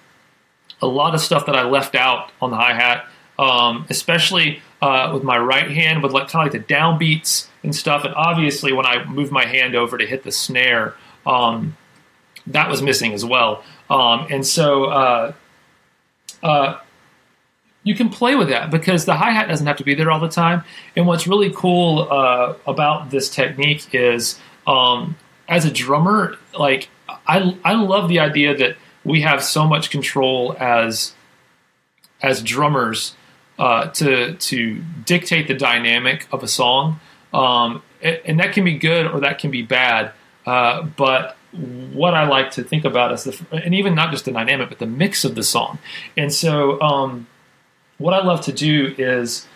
a 0.79 0.85
lot 0.85 1.15
of 1.15 1.21
stuff 1.21 1.47
that 1.47 1.55
I 1.55 1.63
left 1.63 1.95
out 1.95 2.31
on 2.39 2.51
the 2.51 2.57
hi 2.57 2.73
hat, 2.73 3.07
um, 3.39 3.88
especially 3.89 4.62
uh, 4.79 5.09
with 5.12 5.23
my 5.23 5.39
right 5.39 5.71
hand, 5.71 6.03
with 6.03 6.12
like 6.12 6.27
kind 6.27 6.47
of 6.47 6.53
like 6.53 6.67
the 6.67 6.73
downbeats 6.73 7.47
and 7.63 7.75
stuff. 7.75 8.03
And 8.03 8.13
obviously, 8.13 8.73
when 8.73 8.85
I 8.85 9.03
moved 9.05 9.31
my 9.31 9.47
hand 9.47 9.75
over 9.75 9.97
to 9.97 10.05
hit 10.05 10.21
the 10.21 10.31
snare, 10.31 10.93
um, 11.25 11.75
that 12.45 12.69
was 12.69 12.83
missing 12.83 13.13
as 13.13 13.25
well. 13.25 13.63
Um, 13.89 14.27
and 14.29 14.45
so 14.45 14.85
uh, 14.85 15.33
uh 16.43 16.79
you 17.83 17.95
can 17.95 18.09
play 18.09 18.35
with 18.35 18.49
that 18.49 18.71
because 18.71 19.05
the 19.05 19.15
hi 19.15 19.31
hat 19.31 19.47
doesn't 19.47 19.67
have 19.67 19.77
to 19.77 19.83
be 19.83 19.93
there 19.93 20.09
all 20.09 20.19
the 20.19 20.29
time. 20.29 20.63
And 20.95 21.05
what's 21.05 21.27
really 21.27 21.51
cool 21.53 22.07
uh, 22.09 22.55
about 22.65 23.09
this 23.09 23.29
technique 23.29 23.93
is, 23.93 24.39
um, 24.65 25.15
as 25.47 25.65
a 25.65 25.71
drummer, 25.71 26.37
like 26.57 26.89
I 27.27 27.57
I 27.63 27.73
love 27.73 28.07
the 28.07 28.19
idea 28.19 28.55
that 28.55 28.77
we 29.03 29.21
have 29.21 29.43
so 29.43 29.67
much 29.67 29.89
control 29.89 30.55
as 30.59 31.13
as 32.21 32.41
drummers 32.41 33.15
uh, 33.59 33.87
to 33.87 34.35
to 34.35 34.83
dictate 35.05 35.47
the 35.47 35.53
dynamic 35.53 36.27
of 36.31 36.43
a 36.43 36.47
song, 36.47 37.01
um, 37.33 37.83
and 38.01 38.39
that 38.39 38.53
can 38.53 38.63
be 38.63 38.77
good 38.77 39.07
or 39.07 39.19
that 39.19 39.39
can 39.39 39.51
be 39.51 39.61
bad. 39.61 40.13
Uh, 40.45 40.83
but 40.83 41.35
what 41.51 42.13
I 42.13 42.25
like 42.27 42.51
to 42.51 42.63
think 42.63 42.85
about 42.85 43.11
is 43.11 43.25
the 43.25 43.45
and 43.51 43.75
even 43.75 43.93
not 43.93 44.11
just 44.11 44.23
the 44.23 44.31
dynamic, 44.31 44.69
but 44.69 44.79
the 44.79 44.87
mix 44.87 45.25
of 45.25 45.35
the 45.35 45.43
song. 45.43 45.79
And 46.15 46.33
so. 46.33 46.79
Um, 46.81 47.27
what 47.97 48.13
I 48.13 48.23
love 48.23 48.41
to 48.41 48.51
do 48.51 48.93
is 48.97 49.47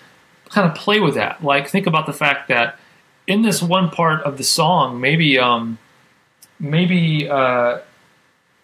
kind 0.49 0.69
of 0.69 0.75
play 0.75 0.99
with 0.99 1.15
that. 1.15 1.43
Like 1.43 1.67
think 1.67 1.87
about 1.87 2.05
the 2.05 2.13
fact 2.13 2.47
that 2.47 2.79
in 3.25 3.41
this 3.41 3.61
one 3.61 3.89
part 3.89 4.21
of 4.23 4.37
the 4.37 4.43
song, 4.43 5.01
maybe 5.01 5.37
um, 5.37 5.77
maybe 6.59 7.29
uh, 7.29 7.79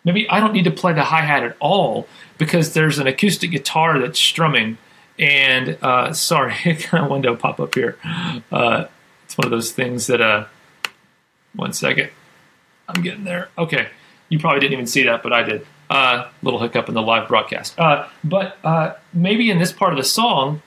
maybe 0.03 0.29
I 0.29 0.39
don't 0.39 0.53
need 0.53 0.65
to 0.65 0.71
play 0.71 0.93
the 0.93 1.03
hi 1.03 1.21
hat 1.21 1.43
at 1.43 1.57
all 1.59 2.07
because 2.37 2.73
there's 2.73 2.99
an 2.99 3.07
acoustic 3.07 3.51
guitar 3.51 3.99
that's 3.99 4.19
strumming. 4.19 4.77
And 5.19 5.77
uh, 5.81 6.13
sorry, 6.13 6.53
kind 6.53 7.05
of 7.05 7.11
window 7.11 7.35
pop 7.35 7.59
up 7.59 7.75
here. 7.75 7.97
Uh, 8.51 8.85
it's 9.25 9.37
one 9.37 9.45
of 9.45 9.51
those 9.51 9.71
things 9.71 10.07
that. 10.07 10.21
Uh, 10.21 10.45
one 11.55 11.73
second, 11.73 12.09
I'm 12.87 13.01
getting 13.01 13.23
there. 13.23 13.49
Okay, 13.57 13.89
you 14.29 14.39
probably 14.39 14.59
didn't 14.59 14.73
even 14.73 14.87
see 14.87 15.03
that, 15.03 15.23
but 15.23 15.33
I 15.33 15.43
did. 15.43 15.65
Uh, 15.93 16.27
little 16.41 16.59
hiccup 16.59 16.89
in 16.89 16.95
the 16.95 17.01
live 17.03 17.27
broadcast. 17.27 17.79
Uh, 17.79 18.07
but 18.23 18.57
uh, 18.63 18.95
maybe 19.13 19.51
in 19.51 19.59
this 19.59 19.71
part 19.71 19.93
of 19.93 19.97
the 19.97 20.03
song, 20.03 20.59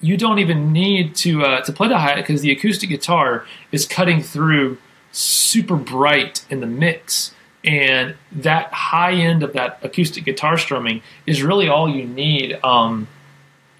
you 0.00 0.16
don't 0.16 0.38
even 0.38 0.72
need 0.72 1.14
to 1.14 1.44
uh, 1.44 1.60
to 1.60 1.70
play 1.70 1.86
the 1.86 1.98
hi 1.98 2.12
hat 2.12 2.16
because 2.16 2.40
the 2.40 2.50
acoustic 2.50 2.88
guitar 2.88 3.44
is 3.72 3.84
cutting 3.84 4.22
through 4.22 4.78
super 5.10 5.76
bright 5.76 6.46
in 6.48 6.60
the 6.60 6.66
mix, 6.66 7.34
and 7.62 8.14
that 8.32 8.72
high 8.72 9.12
end 9.12 9.42
of 9.42 9.52
that 9.52 9.78
acoustic 9.82 10.24
guitar 10.24 10.56
strumming 10.56 11.02
is 11.26 11.42
really 11.42 11.68
all 11.68 11.86
you 11.86 12.06
need. 12.06 12.58
Um, 12.64 13.08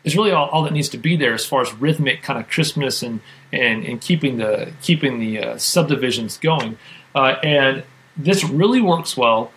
is 0.04 0.16
really 0.16 0.32
all, 0.32 0.50
all 0.50 0.64
that 0.64 0.74
needs 0.74 0.90
to 0.90 0.98
be 0.98 1.16
there 1.16 1.32
as 1.32 1.46
far 1.46 1.62
as 1.62 1.72
rhythmic 1.74 2.22
kind 2.22 2.38
of 2.38 2.46
crispness 2.50 3.02
and 3.02 3.20
and, 3.52 3.86
and 3.86 4.02
keeping 4.02 4.36
the 4.36 4.74
keeping 4.82 5.18
the 5.18 5.38
uh, 5.38 5.56
subdivisions 5.56 6.36
going. 6.36 6.76
Uh, 7.14 7.36
and 7.42 7.84
this 8.18 8.44
really 8.44 8.82
works 8.82 9.16
well 9.16 9.50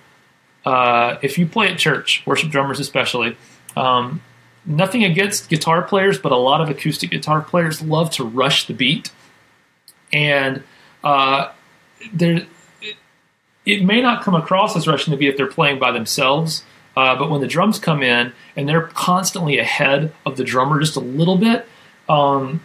uh, 0.65 1.17
if 1.21 1.37
you 1.37 1.45
play 1.45 1.67
at 1.69 1.77
church, 1.77 2.23
worship 2.25 2.49
drummers 2.49 2.79
especially. 2.79 3.37
Um, 3.77 4.21
nothing 4.65 5.03
against 5.03 5.49
guitar 5.49 5.83
players, 5.83 6.17
but 6.17 6.31
a 6.31 6.37
lot 6.37 6.61
of 6.61 6.69
acoustic 6.69 7.11
guitar 7.11 7.41
players 7.41 7.81
love 7.81 8.09
to 8.11 8.23
rush 8.23 8.67
the 8.67 8.73
beat, 8.73 9.11
and 10.11 10.63
uh, 11.03 11.51
there. 12.13 12.47
It, 12.81 12.95
it 13.65 13.83
may 13.83 14.01
not 14.01 14.23
come 14.23 14.35
across 14.35 14.75
as 14.75 14.87
rushing 14.87 15.11
the 15.11 15.17
beat 15.17 15.29
if 15.29 15.37
they're 15.37 15.47
playing 15.47 15.79
by 15.79 15.91
themselves, 15.91 16.63
uh, 16.95 17.15
but 17.15 17.29
when 17.29 17.41
the 17.41 17.47
drums 17.47 17.79
come 17.79 18.03
in 18.03 18.31
and 18.55 18.69
they're 18.69 18.87
constantly 18.87 19.57
ahead 19.57 20.13
of 20.25 20.37
the 20.37 20.43
drummer 20.43 20.79
just 20.79 20.95
a 20.95 20.99
little 20.99 21.37
bit, 21.37 21.67
um, 22.07 22.63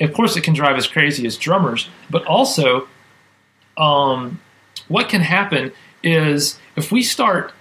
of 0.00 0.12
course 0.12 0.36
it 0.36 0.42
can 0.42 0.54
drive 0.54 0.76
us 0.76 0.86
crazy 0.86 1.26
as 1.26 1.36
drummers. 1.36 1.88
But 2.08 2.24
also, 2.26 2.88
um, 3.76 4.40
what 4.86 5.08
can 5.08 5.20
happen 5.20 5.72
is 6.12 6.58
if 6.76 6.90
we 6.92 7.02
start 7.02 7.52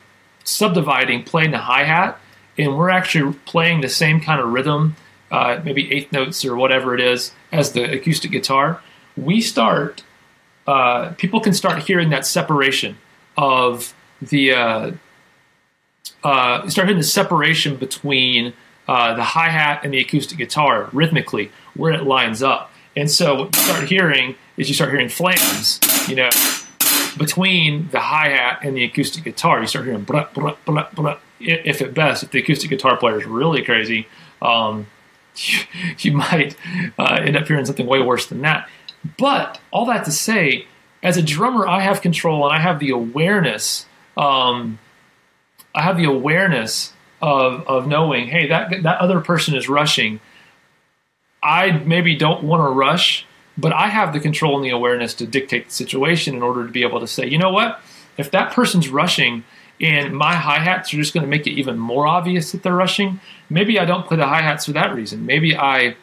subdividing 0.44 1.24
playing 1.24 1.52
the 1.52 1.58
hi 1.58 1.84
hat 1.84 2.20
and 2.58 2.78
we're 2.78 2.90
actually 2.90 3.34
playing 3.46 3.82
the 3.82 3.90
same 3.90 4.20
kind 4.22 4.40
of 4.42 4.52
rhythm, 4.52 4.96
uh, 5.30 5.60
maybe 5.64 5.94
eighth 5.94 6.12
notes 6.12 6.44
or 6.46 6.56
whatever 6.56 6.96
it 6.96 7.02
is, 7.02 7.32
as 7.52 7.74
the 7.74 7.84
acoustic 7.84 8.32
guitar, 8.32 8.82
we 9.16 9.42
start. 9.42 10.04
Uh, 10.66 11.12
people 11.18 11.40
can 11.40 11.54
start 11.54 11.80
hearing 11.84 12.10
that 12.10 12.26
separation 12.26 12.98
of 13.38 13.94
the 14.22 14.54
uh, 14.54 14.92
uh, 16.24 16.68
start 16.70 16.88
hearing 16.88 16.98
the 16.98 17.04
separation 17.04 17.76
between 17.76 18.54
uh, 18.88 19.14
the 19.16 19.24
hi 19.24 19.50
hat 19.50 19.82
and 19.84 19.94
the 19.94 20.00
acoustic 20.00 20.38
guitar 20.38 20.90
rhythmically, 20.92 21.52
where 21.76 21.94
it 21.94 22.04
lines 22.04 22.42
up. 22.42 22.72
And 22.96 23.12
so 23.12 23.36
what 23.36 23.56
you 23.56 23.62
start 23.62 23.88
hearing 23.88 24.36
is 24.58 24.70
you 24.70 24.74
start 24.74 24.90
hearing 24.90 25.10
flams, 25.10 25.80
you 26.10 26.16
know, 26.16 26.30
between 27.18 27.90
the 27.90 28.00
hi 28.00 28.30
hat 28.30 28.60
and 28.64 28.76
the 28.76 28.84
acoustic 28.84 29.24
guitar. 29.24 29.60
You 29.60 29.68
start 29.68 29.86
hearing 29.86 30.04
blah, 30.04 30.28
blah, 30.34 30.56
blah, 30.66 30.90
blah. 30.94 31.20
If 31.40 31.82
at 31.82 31.94
best, 31.94 32.24
if 32.24 32.32
the 32.32 32.40
acoustic 32.40 32.70
guitar 32.70 32.98
player 32.98 33.20
is 33.20 33.26
really 33.26 33.62
crazy, 33.62 34.08
um, 34.42 34.88
you, 35.36 35.60
you, 36.00 36.12
might 36.14 36.56
uh, 36.98 37.20
end 37.22 37.38
up 37.38 37.48
hearing 37.48 37.66
something 37.66 37.86
way 37.86 38.02
worse 38.02 38.26
than 38.28 38.42
that. 38.42 38.70
But 39.18 39.60
all 39.72 39.86
that 39.86 40.06
to 40.06 40.12
say, 40.12 40.66
as 41.04 41.18
a 41.18 41.22
drummer, 41.22 41.68
I 41.68 41.82
have 41.82 42.02
control 42.02 42.46
and 42.46 42.56
I 42.56 42.60
have 42.60 42.80
the 42.80 42.90
awareness. 42.90 43.86
Um, 44.16 44.80
I 45.76 45.84
have 45.84 45.98
the 45.98 46.06
awareness 46.06 46.94
of 47.22 47.68
of 47.68 47.88
knowing, 47.88 48.28
hey, 48.28 48.48
that 48.48 48.84
that 48.84 49.00
other 49.00 49.22
person 49.22 49.56
is 49.56 49.70
rushing. 49.70 50.20
I 51.42 51.72
maybe 51.72 52.16
don't 52.16 52.44
want 52.44 52.62
to 52.62 52.70
rush, 52.70 53.26
but 53.58 53.74
I 53.74 53.88
have 53.88 54.14
the 54.14 54.20
control 54.20 54.56
and 54.56 54.64
the 54.64 54.70
awareness 54.70 55.14
to 55.16 55.28
dictate 55.28 55.68
the 55.68 55.74
situation 55.74 56.36
in 56.36 56.44
order 56.44 56.66
to 56.66 56.72
be 56.72 56.84
able 56.84 57.00
to 57.00 57.08
say, 57.08 57.28
you 57.28 57.38
know 57.38 57.52
what, 57.52 57.80
if 58.18 58.32
that 58.32 58.52
person's 58.54 58.90
rushing 58.90 59.44
and 59.82 60.16
my 60.16 60.36
hi 60.36 60.60
hats 60.60 60.94
are 60.94 60.98
just 60.98 61.14
going 61.14 61.24
to 61.24 61.30
make 61.30 61.48
it 61.48 61.52
even 61.52 61.78
more 61.78 62.08
obvious 62.08 62.52
that 62.52 62.64
they're 62.64 62.76
rushing, 62.76 63.20
maybe 63.50 63.80
I 63.80 63.86
don't 63.86 64.06
play 64.06 64.18
the 64.18 64.26
hi 64.26 64.42
hats 64.42 64.66
for 64.66 64.74
that 64.74 64.94
reason. 64.94 65.26
Maybe 65.26 65.56
I 65.56 65.96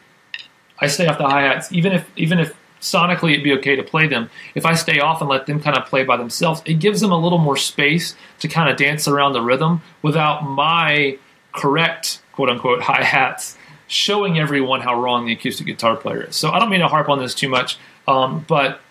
I 0.79 0.87
stay 0.87 1.07
off 1.07 1.17
the 1.17 1.27
hi 1.27 1.41
hats, 1.41 1.71
even 1.71 1.93
if 1.93 2.09
even 2.15 2.39
if 2.39 2.55
sonically 2.81 3.31
it'd 3.31 3.43
be 3.43 3.53
okay 3.53 3.75
to 3.75 3.83
play 3.83 4.07
them. 4.07 4.29
If 4.53 4.65
I 4.65 4.75
stay 4.75 4.99
off 4.99 5.21
and 5.21 5.29
let 5.29 5.45
them 5.45 5.61
kind 5.61 5.77
of 5.77 5.85
play 5.85 6.03
by 6.03 6.17
themselves, 6.17 6.61
it 6.65 6.75
gives 6.75 7.01
them 7.01 7.11
a 7.11 7.17
little 7.17 7.37
more 7.37 7.57
space 7.57 8.15
to 8.39 8.47
kind 8.47 8.69
of 8.69 8.77
dance 8.77 9.07
around 9.07 9.33
the 9.33 9.41
rhythm 9.41 9.81
without 10.01 10.43
my 10.43 11.17
correct 11.53 12.21
quote 12.33 12.49
unquote 12.49 12.81
hi 12.81 13.01
hats 13.03 13.57
showing 13.87 14.39
everyone 14.39 14.81
how 14.81 14.99
wrong 14.99 15.25
the 15.25 15.33
acoustic 15.33 15.65
guitar 15.65 15.95
player 15.95 16.23
is. 16.23 16.35
So 16.35 16.49
I 16.51 16.59
don't 16.59 16.69
mean 16.69 16.79
to 16.79 16.87
harp 16.87 17.09
on 17.09 17.19
this 17.19 17.35
too 17.35 17.49
much, 17.49 17.77
um, 18.07 18.45
but 18.47 18.81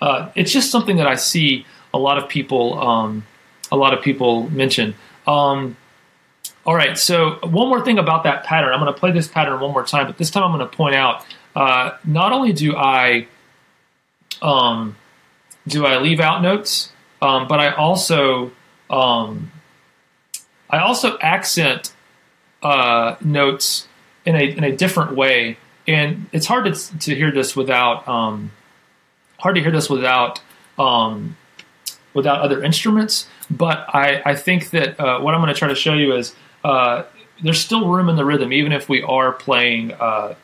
uh, 0.00 0.30
it's 0.34 0.52
just 0.52 0.70
something 0.70 0.96
that 0.96 1.06
I 1.06 1.16
see 1.16 1.66
a 1.92 1.98
lot 1.98 2.18
of 2.18 2.28
people 2.28 2.78
um, 2.80 3.26
a 3.72 3.76
lot 3.76 3.94
of 3.94 4.02
people 4.02 4.48
mention. 4.50 4.94
Um, 5.26 5.76
all 6.66 6.74
right, 6.74 6.98
so 6.98 7.38
one 7.42 7.68
more 7.68 7.84
thing 7.84 7.98
about 7.98 8.24
that 8.24 8.44
pattern. 8.44 8.72
I'm 8.72 8.80
going 8.80 8.92
to 8.92 8.98
play 8.98 9.12
this 9.12 9.28
pattern 9.28 9.60
one 9.60 9.72
more 9.72 9.84
time, 9.84 10.06
but 10.06 10.18
this 10.18 10.30
time 10.30 10.42
I'm 10.42 10.56
going 10.56 10.68
to 10.68 10.76
point 10.76 10.94
out 10.94 11.24
uh, 11.56 11.96
not 12.04 12.32
only 12.32 12.52
do 12.52 12.76
I 12.76 13.26
um, 14.42 14.96
do 15.66 15.86
I 15.86 15.98
leave 15.98 16.20
out 16.20 16.42
notes, 16.42 16.92
um, 17.22 17.48
but 17.48 17.60
I 17.60 17.74
also 17.74 18.52
um, 18.88 19.50
I 20.68 20.78
also 20.78 21.18
accent 21.18 21.92
uh, 22.62 23.16
notes 23.20 23.88
in 24.24 24.36
a 24.36 24.42
in 24.42 24.64
a 24.64 24.76
different 24.76 25.16
way, 25.16 25.56
and 25.86 26.26
it's 26.32 26.46
hard 26.46 26.72
to 26.72 26.98
to 26.98 27.14
hear 27.14 27.30
this 27.32 27.56
without 27.56 28.06
um, 28.08 28.52
hard 29.38 29.54
to 29.56 29.60
hear 29.60 29.70
this 29.70 29.88
without 29.88 30.40
um, 30.78 31.36
without 32.14 32.40
other 32.40 32.62
instruments. 32.62 33.28
But 33.50 33.86
I 33.94 34.22
I 34.24 34.34
think 34.34 34.70
that 34.70 34.98
uh, 35.00 35.20
what 35.20 35.34
I'm 35.34 35.40
going 35.40 35.52
to 35.52 35.58
try 35.58 35.68
to 35.68 35.74
show 35.74 35.94
you 35.94 36.14
is 36.14 36.34
uh, 36.64 37.04
there's 37.42 37.60
still 37.60 37.88
room 37.88 38.08
in 38.08 38.16
the 38.16 38.24
rhythm, 38.24 38.52
even 38.52 38.72
if 38.72 38.88
we 38.88 39.02
are 39.02 39.32
playing 39.32 39.92
uh, 39.92 40.34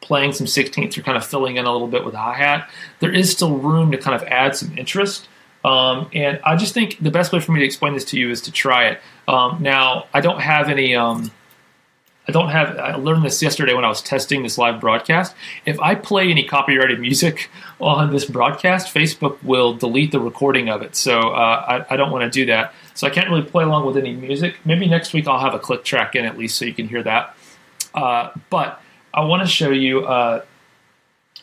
playing 0.00 0.32
some 0.32 0.46
16ths 0.46 0.96
or 0.96 1.02
kind 1.02 1.16
of 1.16 1.26
filling 1.26 1.56
in 1.56 1.64
a 1.64 1.72
little 1.72 1.88
bit 1.88 2.04
with 2.04 2.14
hi 2.14 2.34
hat. 2.34 2.70
There 3.00 3.12
is 3.12 3.30
still 3.30 3.58
room 3.58 3.90
to 3.92 3.98
kind 3.98 4.14
of 4.14 4.26
add 4.28 4.54
some 4.54 4.76
interest. 4.78 5.28
Um, 5.64 6.08
and 6.12 6.38
I 6.44 6.54
just 6.54 6.74
think 6.74 6.98
the 7.00 7.10
best 7.10 7.32
way 7.32 7.40
for 7.40 7.50
me 7.50 7.58
to 7.58 7.66
explain 7.66 7.94
this 7.94 8.04
to 8.06 8.18
you 8.18 8.30
is 8.30 8.40
to 8.42 8.52
try 8.52 8.86
it. 8.86 9.00
Um, 9.26 9.58
now, 9.60 10.06
I 10.14 10.20
don't 10.20 10.40
have 10.40 10.68
any. 10.68 10.94
Um, 10.94 11.32
I 12.28 12.32
don't 12.32 12.48
have. 12.48 12.76
I 12.76 12.96
learned 12.96 13.24
this 13.24 13.40
yesterday 13.40 13.72
when 13.72 13.84
I 13.84 13.88
was 13.88 14.02
testing 14.02 14.42
this 14.42 14.58
live 14.58 14.80
broadcast. 14.80 15.34
If 15.64 15.78
I 15.78 15.94
play 15.94 16.28
any 16.28 16.42
copyrighted 16.44 16.98
music 16.98 17.50
on 17.80 18.12
this 18.12 18.24
broadcast, 18.24 18.92
Facebook 18.92 19.42
will 19.44 19.74
delete 19.74 20.10
the 20.10 20.20
recording 20.20 20.68
of 20.68 20.82
it. 20.82 20.96
So 20.96 21.20
uh, 21.20 21.84
I, 21.88 21.94
I, 21.94 21.96
don't 21.96 22.10
want 22.10 22.24
to 22.24 22.30
do 22.30 22.46
that. 22.46 22.74
So 22.94 23.06
I 23.06 23.10
can't 23.10 23.28
really 23.28 23.42
play 23.42 23.62
along 23.62 23.86
with 23.86 23.96
any 23.96 24.12
music. 24.12 24.56
Maybe 24.64 24.88
next 24.88 25.12
week 25.12 25.28
I'll 25.28 25.38
have 25.38 25.54
a 25.54 25.58
click 25.58 25.84
track 25.84 26.16
in 26.16 26.24
at 26.24 26.36
least 26.36 26.58
so 26.58 26.64
you 26.64 26.74
can 26.74 26.88
hear 26.88 27.02
that. 27.02 27.36
Uh, 27.94 28.30
but 28.50 28.80
I 29.14 29.24
want 29.24 29.42
to 29.42 29.48
show 29.48 29.70
you 29.70 30.04
uh, 30.04 30.42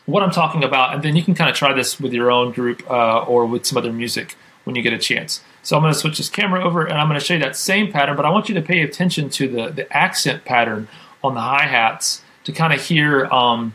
what 0.06 0.22
I'm 0.22 0.30
talking 0.30 0.64
about, 0.64 0.94
and 0.94 1.02
then 1.02 1.16
you 1.16 1.22
can 1.22 1.34
kind 1.34 1.48
of 1.48 1.56
try 1.56 1.72
this 1.72 1.98
with 1.98 2.12
your 2.12 2.30
own 2.30 2.52
group 2.52 2.88
uh, 2.90 3.20
or 3.20 3.46
with 3.46 3.64
some 3.64 3.78
other 3.78 3.92
music 3.92 4.36
when 4.64 4.76
you 4.76 4.82
get 4.82 4.92
a 4.92 4.98
chance. 4.98 5.40
So 5.64 5.76
I'm 5.76 5.82
going 5.82 5.92
to 5.92 5.98
switch 5.98 6.18
this 6.18 6.28
camera 6.28 6.62
over, 6.62 6.84
and 6.84 6.96
I'm 6.98 7.08
going 7.08 7.18
to 7.18 7.24
show 7.24 7.34
you 7.34 7.40
that 7.40 7.56
same 7.56 7.90
pattern, 7.90 8.16
but 8.16 8.24
I 8.24 8.30
want 8.30 8.48
you 8.48 8.54
to 8.54 8.62
pay 8.62 8.82
attention 8.82 9.28
to 9.30 9.48
the, 9.48 9.70
the 9.70 9.96
accent 9.96 10.44
pattern 10.44 10.88
on 11.24 11.34
the 11.34 11.40
hi-hats 11.40 12.22
to 12.44 12.52
kind 12.52 12.72
of 12.72 12.80
hear 12.80 13.24
um, 13.26 13.74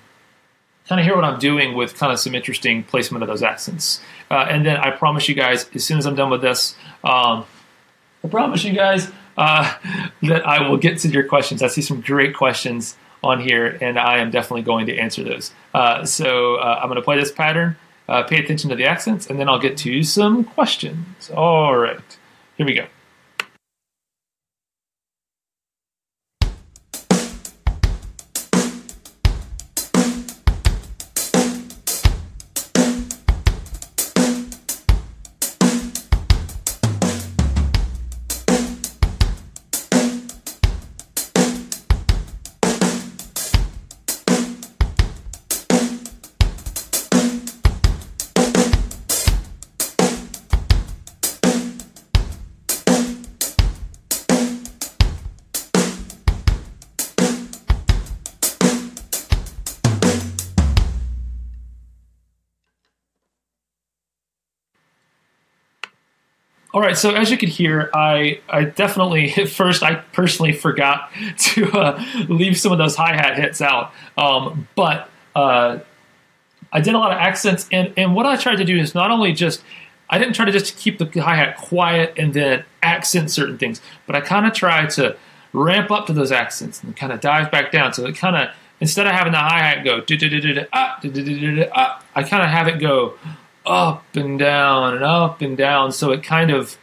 kind 0.88 1.00
of 1.00 1.06
hear 1.06 1.16
what 1.16 1.24
I'm 1.24 1.40
doing 1.40 1.76
with 1.76 1.96
kind 1.96 2.12
of 2.12 2.20
some 2.20 2.34
interesting 2.34 2.84
placement 2.84 3.24
of 3.24 3.30
those 3.30 3.44
accents. 3.44 4.02
Uh, 4.32 4.48
and 4.50 4.66
then 4.66 4.78
I 4.78 4.90
promise 4.90 5.30
you 5.30 5.36
guys, 5.36 5.70
as 5.76 5.84
soon 5.84 6.00
as 6.00 6.08
I'm 6.08 6.16
done 6.16 6.32
with 6.32 6.42
this, 6.42 6.76
um, 7.04 7.46
I 8.24 8.28
promise 8.30 8.64
you 8.64 8.74
guys 8.74 9.12
uh, 9.38 9.72
that 10.24 10.48
I 10.48 10.68
will 10.68 10.78
get 10.78 10.98
to 11.00 11.08
your 11.10 11.24
questions. 11.24 11.62
I 11.62 11.68
see 11.68 11.82
some 11.82 12.02
great 12.02 12.36
questions 12.36 12.98
on 13.24 13.40
here, 13.40 13.78
and 13.82 14.00
I 14.00 14.18
am 14.18 14.32
definitely 14.32 14.64
going 14.64 14.88
to 14.88 14.98
answer 14.98 15.24
those. 15.24 15.52
Uh, 15.74 16.06
so 16.06 16.56
uh, 16.56 16.80
I'm 16.82 16.88
going 16.88 16.96
to 16.96 17.04
play 17.04 17.20
this 17.20 17.32
pattern, 17.32 17.78
uh, 18.10 18.24
pay 18.24 18.40
attention 18.40 18.70
to 18.70 18.76
the 18.76 18.86
accents, 18.86 19.28
and 19.28 19.40
then 19.40 19.48
I'll 19.48 19.60
get 19.60 19.78
to 19.78 20.04
some 20.04 20.44
questions. 20.44 21.30
All 21.30 21.78
right, 21.78 22.18
here 22.58 22.66
we 22.66 22.74
go. 22.74 22.88
All 66.80 66.86
right, 66.86 66.98
so 66.98 67.14
as 67.14 67.30
you 67.30 67.36
could 67.38 67.50
hear, 67.50 67.90
I, 67.94 68.40
I 68.48 68.64
definitely 68.64 69.34
at 69.34 69.50
first 69.60 69.84
I 69.84 69.96
personally 69.96 70.54
forgot 70.54 71.12
to 71.38 71.70
uh, 71.74 72.02
leave 72.30 72.58
some 72.58 72.72
of 72.72 72.78
those 72.78 72.96
hi 72.96 73.18
hat 73.18 73.36
hits 73.36 73.60
out, 73.60 73.92
um, 74.18 74.66
but 74.76 75.10
uh, 75.36 75.80
I 76.72 76.80
did 76.80 76.96
a 76.96 76.98
lot 76.98 77.12
of 77.12 77.18
accents, 77.18 77.68
and 77.70 77.92
and 77.98 78.16
what 78.16 78.26
I 78.26 78.38
tried 78.38 78.60
to 78.60 78.64
do 78.64 78.78
is 78.78 78.96
not 78.96 79.12
only 79.12 79.34
just 79.34 79.62
I 80.10 80.20
didn't 80.20 80.36
try 80.36 80.46
to 80.46 80.54
just 80.54 80.78
keep 80.78 81.00
the 81.00 81.22
hi 81.22 81.36
hat 81.36 81.58
quiet 81.58 82.14
and 82.16 82.34
then 82.34 82.64
accent 82.82 83.30
certain 83.30 83.58
things, 83.58 83.82
but 84.08 84.16
I 84.16 84.22
kind 84.22 84.46
of 84.46 84.54
tried 84.54 84.92
to 84.92 85.18
ramp 85.52 85.92
up 85.92 86.08
to 86.08 86.14
those 86.14 86.32
accents 86.32 86.82
and 86.82 86.96
kind 86.96 87.12
of 87.12 87.20
dive 87.20 87.52
back 87.52 87.74
down. 87.74 87.92
So 87.92 88.08
it 88.08 88.16
kind 88.16 88.38
of 88.38 88.56
instead 88.80 89.06
of 89.06 89.12
having 89.12 89.34
the 89.34 89.40
hi 89.40 89.60
hat 89.60 89.84
go 89.84 90.00
I 92.16 92.24
kind 92.24 92.42
of 92.42 92.50
have 92.50 92.70
it 92.70 92.80
go 92.80 93.16
up 93.66 94.04
and 94.16 94.40
down 94.40 94.96
and 94.96 95.04
up 95.04 95.42
and 95.42 95.58
down. 95.58 95.92
So 95.92 96.12
it 96.12 96.24
kind 96.24 96.52
of 96.52 96.78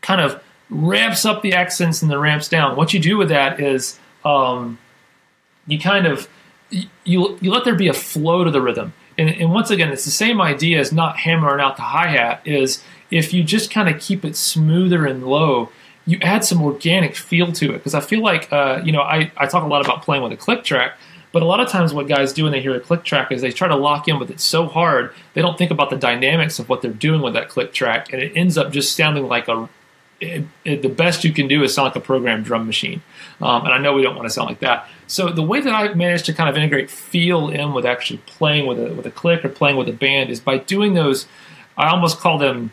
kind 0.00 0.20
of 0.20 0.42
ramps 0.70 1.24
up 1.24 1.42
the 1.42 1.52
accents 1.52 2.02
and 2.02 2.10
then 2.10 2.18
ramps 2.18 2.48
down. 2.48 2.76
What 2.76 2.94
you 2.94 3.00
do 3.00 3.16
with 3.16 3.28
that 3.28 3.60
is 3.60 3.98
um, 4.24 4.78
you 5.66 5.78
kind 5.78 6.06
of 6.06 6.28
you 6.70 7.38
you 7.40 7.50
let 7.50 7.64
there 7.64 7.74
be 7.74 7.88
a 7.88 7.92
flow 7.92 8.44
to 8.44 8.50
the 8.50 8.62
rhythm. 8.62 8.92
And, 9.18 9.28
and 9.28 9.52
once 9.52 9.70
again, 9.70 9.90
it's 9.90 10.04
the 10.04 10.10
same 10.10 10.40
idea 10.40 10.78
as 10.78 10.92
not 10.92 11.18
hammering 11.18 11.60
out 11.60 11.76
the 11.76 11.82
hi 11.82 12.08
hat. 12.08 12.40
Is 12.44 12.82
if 13.10 13.34
you 13.34 13.42
just 13.42 13.70
kind 13.70 13.88
of 13.88 14.00
keep 14.00 14.24
it 14.24 14.36
smoother 14.36 15.04
and 15.04 15.26
low, 15.26 15.70
you 16.06 16.18
add 16.22 16.44
some 16.44 16.62
organic 16.62 17.16
feel 17.16 17.52
to 17.52 17.70
it. 17.70 17.78
Because 17.78 17.94
I 17.94 18.00
feel 18.00 18.22
like 18.22 18.52
uh, 18.52 18.80
you 18.84 18.92
know 18.92 19.02
I, 19.02 19.32
I 19.36 19.46
talk 19.46 19.64
a 19.64 19.66
lot 19.66 19.84
about 19.84 20.02
playing 20.02 20.22
with 20.22 20.32
a 20.32 20.36
click 20.36 20.64
track, 20.64 20.96
but 21.32 21.42
a 21.42 21.44
lot 21.44 21.60
of 21.60 21.68
times 21.68 21.92
what 21.92 22.08
guys 22.08 22.32
do 22.32 22.44
when 22.44 22.52
they 22.52 22.60
hear 22.60 22.74
a 22.74 22.80
click 22.80 23.04
track 23.04 23.30
is 23.30 23.40
they 23.40 23.50
try 23.50 23.68
to 23.68 23.76
lock 23.76 24.08
in 24.08 24.18
with 24.18 24.30
it 24.30 24.40
so 24.40 24.66
hard 24.66 25.12
they 25.34 25.42
don't 25.42 25.56
think 25.56 25.70
about 25.70 25.90
the 25.90 25.96
dynamics 25.96 26.58
of 26.58 26.68
what 26.68 26.82
they're 26.82 26.90
doing 26.92 27.22
with 27.22 27.34
that 27.34 27.48
click 27.48 27.72
track, 27.72 28.12
and 28.12 28.22
it 28.22 28.32
ends 28.34 28.58
up 28.58 28.72
just 28.72 28.96
sounding 28.96 29.26
like 29.26 29.48
a 29.48 29.68
it, 30.20 30.44
it, 30.64 30.82
the 30.82 30.88
best 30.88 31.24
you 31.24 31.32
can 31.32 31.48
do 31.48 31.62
is 31.62 31.74
sound 31.74 31.86
like 31.86 31.96
a 31.96 32.00
programmed 32.00 32.44
drum 32.44 32.66
machine. 32.66 33.02
Um, 33.40 33.64
and 33.64 33.72
I 33.72 33.78
know 33.78 33.94
we 33.94 34.02
don't 34.02 34.16
want 34.16 34.28
to 34.28 34.32
sound 34.32 34.48
like 34.48 34.60
that. 34.60 34.86
So 35.06 35.30
the 35.30 35.42
way 35.42 35.60
that 35.60 35.72
I've 35.72 35.96
managed 35.96 36.26
to 36.26 36.34
kind 36.34 36.48
of 36.48 36.56
integrate 36.56 36.90
feel 36.90 37.48
in 37.48 37.72
with 37.72 37.86
actually 37.86 38.18
playing 38.26 38.66
with 38.66 38.78
a 38.78 38.94
with 38.94 39.06
a 39.06 39.10
click 39.10 39.44
or 39.44 39.48
playing 39.48 39.76
with 39.76 39.88
a 39.88 39.92
band 39.92 40.30
is 40.30 40.40
by 40.40 40.58
doing 40.58 40.94
those. 40.94 41.26
I 41.76 41.88
almost 41.88 42.18
call 42.18 42.36
them 42.36 42.70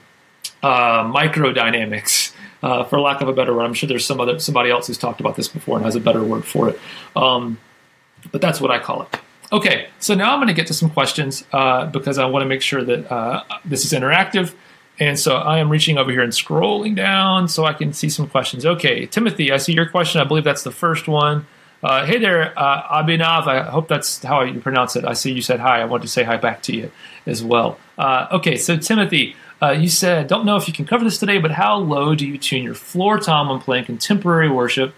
uh, 0.61 1.09
micro 1.09 1.53
dynamics, 1.53 2.33
uh, 2.61 2.83
for 2.83 2.99
lack 2.99 3.21
of 3.21 3.29
a 3.29 3.33
better 3.33 3.53
word. 3.53 3.63
I'm 3.63 3.73
sure 3.73 3.87
there's 3.87 4.05
some 4.05 4.19
other 4.19 4.39
somebody 4.39 4.69
else 4.69 4.87
who's 4.87 4.97
talked 4.97 5.19
about 5.19 5.35
this 5.35 5.47
before 5.47 5.77
and 5.77 5.85
has 5.85 5.95
a 5.95 5.99
better 5.99 6.23
word 6.23 6.45
for 6.45 6.69
it. 6.69 6.79
Um, 7.15 7.59
but 8.31 8.41
that's 8.41 8.59
what 8.61 8.71
I 8.71 8.79
call 8.79 9.03
it. 9.03 9.19
Okay, 9.51 9.87
so 9.99 10.13
now 10.13 10.33
I'm 10.33 10.39
going 10.39 10.49
to 10.49 10.53
get 10.53 10.67
to 10.67 10.73
some 10.73 10.89
questions 10.89 11.45
uh, 11.53 11.85
because 11.85 12.17
I 12.17 12.25
want 12.25 12.43
to 12.43 12.49
make 12.49 12.61
sure 12.61 12.83
that 12.83 13.11
uh, 13.11 13.43
this 13.63 13.85
is 13.85 13.93
interactive. 13.93 14.53
And 14.99 15.17
so 15.17 15.35
I 15.35 15.59
am 15.59 15.69
reaching 15.69 15.97
over 15.97 16.11
here 16.11 16.21
and 16.21 16.33
scrolling 16.33 16.95
down 16.95 17.47
so 17.47 17.65
I 17.65 17.73
can 17.73 17.93
see 17.93 18.09
some 18.09 18.27
questions. 18.27 18.65
Okay, 18.65 19.05
Timothy, 19.05 19.51
I 19.51 19.57
see 19.57 19.73
your 19.73 19.87
question. 19.87 20.19
I 20.19 20.23
believe 20.23 20.43
that's 20.43 20.63
the 20.63 20.71
first 20.71 21.07
one. 21.07 21.45
Uh, 21.83 22.05
hey 22.05 22.17
there, 22.17 22.57
uh, 22.57 23.03
Abhinav. 23.03 23.47
I 23.47 23.61
hope 23.61 23.87
that's 23.87 24.23
how 24.23 24.41
you 24.41 24.59
pronounce 24.59 24.95
it. 24.95 25.05
I 25.05 25.13
see 25.13 25.31
you 25.31 25.43
said 25.43 25.59
hi. 25.59 25.81
I 25.81 25.85
want 25.85 26.01
to 26.03 26.09
say 26.09 26.23
hi 26.23 26.35
back 26.37 26.63
to 26.63 26.75
you 26.75 26.91
as 27.27 27.43
well. 27.43 27.77
Uh, 27.97 28.27
okay, 28.31 28.57
so 28.57 28.75
Timothy, 28.75 29.35
uh, 29.61 29.69
you 29.69 29.87
said, 29.87 30.27
don't 30.27 30.45
know 30.45 30.55
if 30.55 30.67
you 30.67 30.73
can 30.73 30.85
cover 30.85 31.03
this 31.03 31.19
today, 31.19 31.37
but 31.37 31.51
how 31.51 31.77
low 31.77 32.15
do 32.15 32.27
you 32.27 32.39
tune 32.39 32.63
your 32.63 32.73
floor 32.73 33.19
tom 33.19 33.49
when 33.49 33.59
playing 33.59 33.85
contemporary 33.85 34.49
worship? 34.49 34.95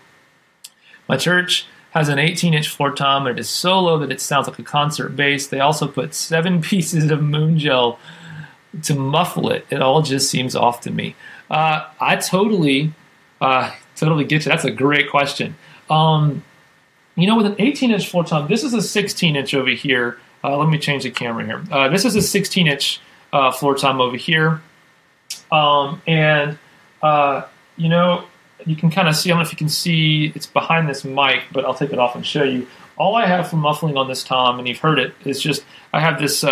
My 1.10 1.18
church 1.18 1.68
has 1.92 2.10
an 2.10 2.20
18 2.20 2.54
inch 2.54 2.70
floor 2.70 2.92
tom, 2.92 3.28
and 3.28 3.38
it 3.38 3.42
is 3.42 3.50
so 3.50 3.80
low 3.80 3.98
that 4.00 4.12
it 4.12 4.22
sounds 4.22 4.48
like 4.48 4.60
a 4.60 4.64
concert 4.64 5.16
bass. 5.16 5.48
They 5.48 5.60
also 5.60 5.88
put 5.88 6.14
seven 6.14 6.62
pieces 6.70 7.10
of 7.12 7.22
moon 7.22 7.58
gel 7.58 8.00
to 8.84 8.94
muffle 8.96 9.50
it. 9.50 9.66
It 9.70 9.82
all 9.82 10.02
just 10.02 10.30
seems 10.30 10.56
off 10.56 10.82
to 10.82 10.92
me. 10.92 11.16
Uh, 11.50 11.88
I 12.00 12.18
totally, 12.18 12.94
uh, 13.42 13.74
totally 13.96 14.26
get 14.26 14.46
you. 14.46 14.52
That's 14.52 14.66
a 14.66 14.72
great 14.72 15.10
question. 15.10 15.56
Um, 15.90 16.44
you 17.16 17.28
know, 17.28 17.36
with 17.36 17.48
an 17.48 17.56
18 17.58 17.92
inch 17.92 18.10
floor 18.10 18.24
tom, 18.24 18.48
this 18.48 18.64
is 18.64 18.74
a 18.74 18.82
16 18.82 19.36
inch 19.36 19.54
over 19.54 19.72
here. 19.72 20.20
Uh, 20.44 20.58
let 20.58 20.70
me 20.70 20.78
change 20.78 21.04
the 21.04 21.12
camera 21.12 21.46
here. 21.46 21.64
Uh, 21.72 21.90
this 21.90 22.06
is 22.06 22.16
a 22.16 22.22
16 22.22 22.68
inch 22.68 23.02
uh, 23.34 23.52
floor 23.52 23.76
tom 23.76 24.00
over 24.00 24.16
here. 24.16 24.62
Um, 25.52 26.02
and, 26.06 26.58
uh, 27.02 27.44
you 27.76 27.90
know, 27.90 28.26
you 28.66 28.76
can 28.76 28.90
kind 28.90 29.08
of 29.08 29.16
see, 29.16 29.30
I 29.30 29.32
don't 29.32 29.40
know 29.40 29.46
if 29.46 29.52
you 29.52 29.58
can 29.58 29.70
see, 29.70 30.32
it's 30.36 30.48
behind 30.48 30.90
this 30.90 31.04
mic, 31.04 31.44
but 31.52 31.66
I'll 31.66 31.74
take 31.74 31.94
it 31.94 32.00
off 32.00 32.16
and 32.16 32.26
show 32.26 32.44
you. 32.44 32.68
All 32.98 33.16
I 33.16 33.26
have 33.26 33.50
for 33.50 33.56
muffling 33.56 33.96
on 33.96 34.08
this 34.08 34.24
tom, 34.24 34.60
and 34.60 34.68
you've 34.68 34.80
heard 34.80 35.00
it, 35.00 35.14
is 35.24 35.42
just 35.42 35.64
I 35.94 36.02
have 36.02 36.20
this 36.20 36.44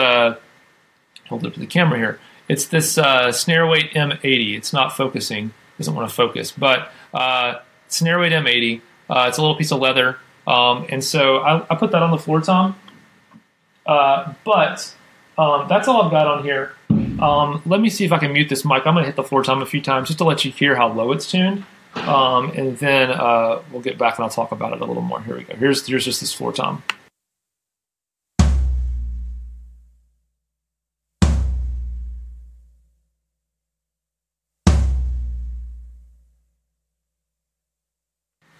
hold 1.27 1.43
it 1.43 1.47
up 1.47 1.53
to 1.53 1.59
the 1.59 1.67
camera 1.67 1.97
here. 1.97 2.19
It's 2.47 2.67
this 2.67 2.97
uh, 2.97 3.27
Snareweight 3.27 3.91
M80. 3.91 4.55
It's 4.55 4.71
not 4.71 4.95
focusing, 4.95 5.53
doesn't 5.77 5.93
want 5.93 6.09
to 6.09 6.15
focus, 6.15 6.51
but 6.51 6.91
uh, 7.13 7.59
Snareweight 7.89 8.31
M80. 8.31 8.81
Uh, 9.09 9.25
it's 9.27 9.37
a 9.37 9.41
little 9.41 9.55
piece 9.55 9.71
of 9.71 9.79
leather, 9.79 10.17
um, 10.45 10.85
and 10.89 11.03
so 11.03 11.37
I, 11.37 11.65
I, 11.69 11.75
put 11.75 11.91
that 11.91 12.03
on 12.03 12.11
the 12.11 12.17
floor 12.17 12.41
tom. 12.41 12.77
Uh, 13.85 14.33
but 14.43 14.93
um, 15.37 15.67
that's 15.69 15.87
all 15.87 16.01
I've 16.01 16.11
got 16.11 16.27
on 16.27 16.43
here. 16.43 16.73
Um, 16.89 17.61
let 17.65 17.79
me 17.79 17.89
see 17.89 18.05
if 18.05 18.11
I 18.11 18.17
can 18.17 18.33
mute 18.33 18.49
this 18.49 18.65
mic. 18.65 18.85
I'm 18.85 18.93
going 18.93 19.03
to 19.03 19.05
hit 19.05 19.15
the 19.15 19.23
floor 19.23 19.43
tom 19.43 19.61
a 19.61 19.65
few 19.65 19.81
times 19.81 20.07
just 20.07 20.19
to 20.19 20.25
let 20.25 20.43
you 20.43 20.51
hear 20.51 20.75
how 20.75 20.91
low 20.91 21.11
it's 21.11 21.29
tuned. 21.29 21.65
Um, 22.05 22.51
and 22.51 22.77
then 22.77 23.11
uh, 23.11 23.61
we'll 23.71 23.81
get 23.81 23.97
back 23.97 24.17
and 24.17 24.23
I'll 24.23 24.29
talk 24.29 24.51
about 24.51 24.73
it 24.73 24.81
a 24.81 24.85
little 24.85 25.03
more. 25.03 25.21
Here 25.21 25.37
we 25.37 25.43
go. 25.43 25.55
Here's 25.55 25.85
here's 25.85 26.05
just 26.05 26.19
this 26.19 26.33
floor 26.33 26.53
tom. 26.53 26.83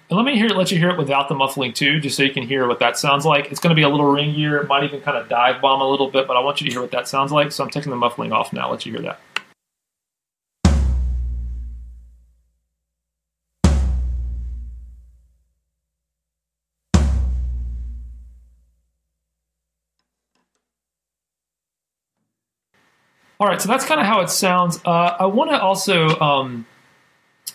And 0.10 0.16
let 0.16 0.26
me 0.26 0.38
hear 0.38 0.48
let 0.50 0.72
you 0.72 0.78
hear 0.78 0.90
it 0.90 0.98
without 0.98 1.28
the 1.28 1.36
muffling 1.36 1.74
too, 1.74 2.00
just 2.00 2.16
so 2.16 2.24
you 2.24 2.32
can 2.32 2.44
hear 2.44 2.66
what 2.66 2.80
that 2.80 2.98
sounds 2.98 3.26
like. 3.26 3.52
It's 3.52 3.60
going 3.60 3.72
to 3.72 3.76
be 3.76 3.82
a 3.82 3.90
little 3.90 4.06
ringier. 4.06 4.62
It 4.62 4.68
might 4.68 4.86
even 4.86 5.02
kind 5.02 5.18
of 5.18 5.28
dive 5.28 5.62
bomb 5.62 5.82
a 5.82 5.90
little 5.90 6.10
bit, 6.10 6.28
but 6.28 6.38
I 6.38 6.40
want 6.40 6.62
you 6.62 6.68
to 6.68 6.72
hear 6.72 6.82
what 6.82 6.92
that 6.92 7.10
sounds 7.10 7.34
like. 7.34 7.52
So 7.52 7.64
I'm 7.64 7.70
taking 7.70 7.90
the 7.90 7.98
muffling 7.98 8.32
off 8.32 8.54
now. 8.54 8.72
Let 8.72 8.86
you 8.86 8.94
hear 8.94 9.02
that. 9.02 9.20
All 23.40 23.48
right, 23.48 23.62
so 23.62 23.68
that's 23.68 23.86
kind 23.86 24.00
of 24.00 24.08
how 24.08 24.22
it 24.22 24.30
sounds. 24.30 24.80
Uh, 24.84 25.16
I 25.20 25.28
want 25.28 25.52
to 25.52 25.62
also 25.62 26.20
um, 26.20 26.66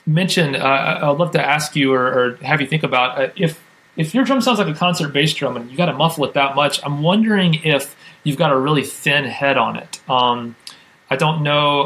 mention, 0.07 0.55
uh, 0.55 1.01
I'd 1.03 1.19
love 1.19 1.33
to 1.33 1.45
ask 1.45 1.75
you 1.75 1.93
or, 1.93 2.07
or 2.07 2.37
have 2.37 2.61
you 2.61 2.67
think 2.69 2.85
about 2.85 3.21
uh, 3.21 3.29
if 3.37 3.61
if 3.97 4.15
your 4.15 4.25
drum 4.25 4.41
sounds 4.41 4.59
like 4.59 4.69
a 4.69 4.75
concert 4.75 5.13
bass 5.13 5.35
drum 5.35 5.57
and 5.57 5.71
you 5.71 5.77
got 5.77 5.87
to 5.87 5.93
muffle 5.93 6.25
it 6.25 6.33
that 6.35 6.55
much. 6.55 6.81
I'm 6.85 7.03
wondering 7.03 7.61
if 7.63 7.95
you've 8.25 8.39
got 8.39 8.51
a 8.51 8.57
really 8.57 8.85
thin 8.85 9.25
head 9.25 9.59
on 9.59 9.77
it. 9.77 10.01
Um, 10.09 10.57
I 11.11 11.17
don't 11.17 11.43
know 11.43 11.85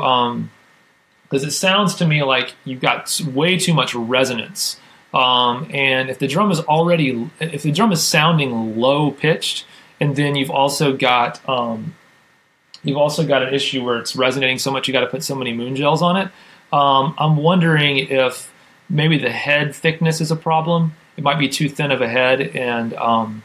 because 1.25 1.43
um, 1.43 1.49
it 1.49 1.53
sounds 1.53 1.97
to 1.97 2.07
me 2.07 2.23
like 2.23 2.55
you've 2.65 2.81
got 2.81 3.21
way 3.33 3.59
too 3.59 3.75
much 3.75 3.95
resonance. 3.95 4.79
Um, 5.13 5.69
and 5.73 6.11
if 6.11 6.19
the 6.19 6.29
drum 6.29 6.51
is 6.51 6.61
already, 6.61 7.29
if 7.41 7.63
the 7.63 7.73
drum 7.73 7.91
is 7.91 8.05
sounding 8.05 8.79
low 8.79 9.11
pitched, 9.11 9.65
and 9.99 10.15
then 10.15 10.37
you've 10.37 10.51
also 10.51 10.97
got 10.97 11.47
um, 11.49 11.97
you've 12.87 12.97
also 12.97 13.27
got 13.27 13.43
an 13.43 13.53
issue 13.53 13.85
where 13.85 13.99
it's 13.99 14.17
resonating 14.17 14.59
so 14.59 14.71
much 14.71 14.87
you 14.87 14.93
got 14.93 15.01
to 15.01 15.09
put 15.09 15.23
so 15.23 15.35
many 15.35 15.53
moon 15.53 15.75
gels 15.75 16.03
on 16.03 16.17
it. 16.17 16.29
Um, 16.73 17.15
I'm 17.19 17.37
wondering 17.37 17.99
if 17.99 18.53
maybe 18.89 19.19
the 19.19 19.31
head 19.31 19.75
thickness 19.75 20.21
is 20.21 20.31
a 20.31 20.37
problem. 20.37 20.95
It 21.17 21.25
might 21.25 21.39
be 21.39 21.49
too 21.49 21.69
thin 21.69 21.91
of 21.91 22.01
a 22.01 22.09
head, 22.09 22.41
and 22.41 22.95
um, 22.95 23.43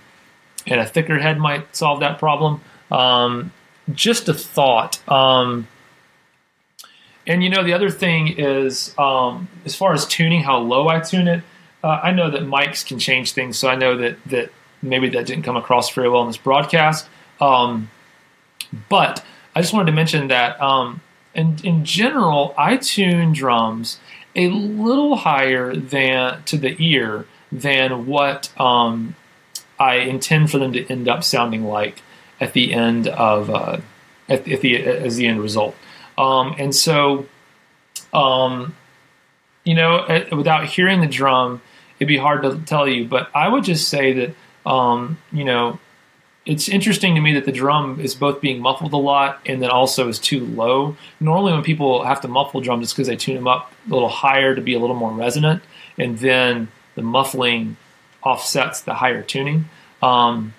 and 0.67 0.79
a 0.79 0.85
thicker 0.85 1.17
head 1.17 1.39
might 1.39 1.75
solve 1.75 2.01
that 2.01 2.19
problem. 2.19 2.61
Um, 2.91 3.51
just 3.91 4.29
a 4.29 4.33
thought. 4.33 4.99
Um, 5.09 5.67
and 7.25 7.43
you 7.43 7.49
know, 7.49 7.63
the 7.63 7.73
other 7.73 7.89
thing 7.89 8.27
is, 8.37 8.93
um, 8.97 9.47
as 9.65 9.75
far 9.75 9.93
as 9.93 10.05
tuning, 10.05 10.43
how 10.43 10.59
low 10.59 10.87
I 10.87 10.99
tune 10.99 11.27
it. 11.27 11.43
Uh, 11.83 11.99
I 12.03 12.11
know 12.11 12.29
that 12.29 12.41
mics 12.43 12.85
can 12.85 12.99
change 12.99 13.31
things, 13.33 13.57
so 13.57 13.67
I 13.67 13.75
know 13.75 13.97
that 13.97 14.23
that 14.27 14.51
maybe 14.83 15.09
that 15.09 15.25
didn't 15.25 15.43
come 15.43 15.57
across 15.57 15.91
very 15.93 16.09
well 16.09 16.21
in 16.21 16.27
this 16.27 16.37
broadcast. 16.37 17.07
Um, 17.39 17.89
but 18.89 19.23
I 19.55 19.61
just 19.61 19.73
wanted 19.73 19.87
to 19.87 19.95
mention 19.95 20.27
that 20.29 20.61
um, 20.61 21.01
and 21.33 21.63
in 21.63 21.85
general, 21.85 22.53
I 22.57 22.77
tune 22.77 23.33
drums 23.33 23.99
a 24.35 24.47
little 24.47 25.17
higher 25.17 25.75
than 25.75 26.43
to 26.43 26.57
the 26.57 26.75
ear 26.79 27.25
than 27.51 28.05
what 28.05 28.51
um, 28.59 29.15
I 29.79 29.95
intend 29.95 30.51
for 30.51 30.57
them 30.57 30.73
to 30.73 30.85
end 30.87 31.07
up 31.07 31.23
sounding 31.23 31.65
like 31.65 32.01
at 32.39 32.53
the 32.53 32.73
end 32.73 33.07
of 33.07 33.49
uh, 33.49 33.77
at, 34.27 34.47
at, 34.47 34.61
the 34.61 34.83
as 34.85 35.17
the 35.17 35.27
end 35.27 35.41
result. 35.41 35.75
Um, 36.17 36.55
and 36.57 36.75
so, 36.75 37.27
um, 38.13 38.75
you 39.63 39.75
know, 39.75 40.25
without 40.31 40.65
hearing 40.65 41.01
the 41.01 41.07
drum, 41.07 41.61
it'd 41.99 42.07
be 42.07 42.17
hard 42.17 42.43
to 42.43 42.57
tell 42.59 42.87
you. 42.87 43.05
But 43.05 43.29
I 43.33 43.47
would 43.47 43.63
just 43.63 43.89
say 43.89 44.13
that 44.13 44.69
um, 44.69 45.17
you 45.31 45.45
know 45.45 45.79
it's 46.45 46.67
interesting 46.67 47.13
to 47.15 47.21
me 47.21 47.33
that 47.35 47.45
the 47.45 47.51
drum 47.51 47.99
is 47.99 48.15
both 48.15 48.41
being 48.41 48.61
muffled 48.61 48.93
a 48.93 48.97
lot 48.97 49.39
and 49.45 49.61
then 49.61 49.69
also 49.69 50.07
is 50.07 50.17
too 50.17 50.43
low. 50.43 50.97
Normally, 51.19 51.53
when 51.53 51.61
people 51.61 52.03
have 52.03 52.21
to 52.21 52.27
muffle 52.27 52.61
drums, 52.61 52.85
it's 52.85 52.93
because 52.93 53.07
they 53.07 53.15
tune 53.15 53.35
them 53.35 53.47
up 53.47 53.71
a 53.89 53.93
little 53.93 54.09
higher 54.09 54.55
to 54.55 54.61
be 54.61 54.73
a 54.73 54.79
little 54.79 54.95
more 54.95 55.11
resonant, 55.11 55.61
and 55.97 56.17
then 56.17 56.69
the 56.95 57.03
muffling 57.03 57.77
offsets 58.23 58.81
the 58.81 58.95
higher 58.95 59.21
tuning. 59.21 59.65
Um, 60.01 60.53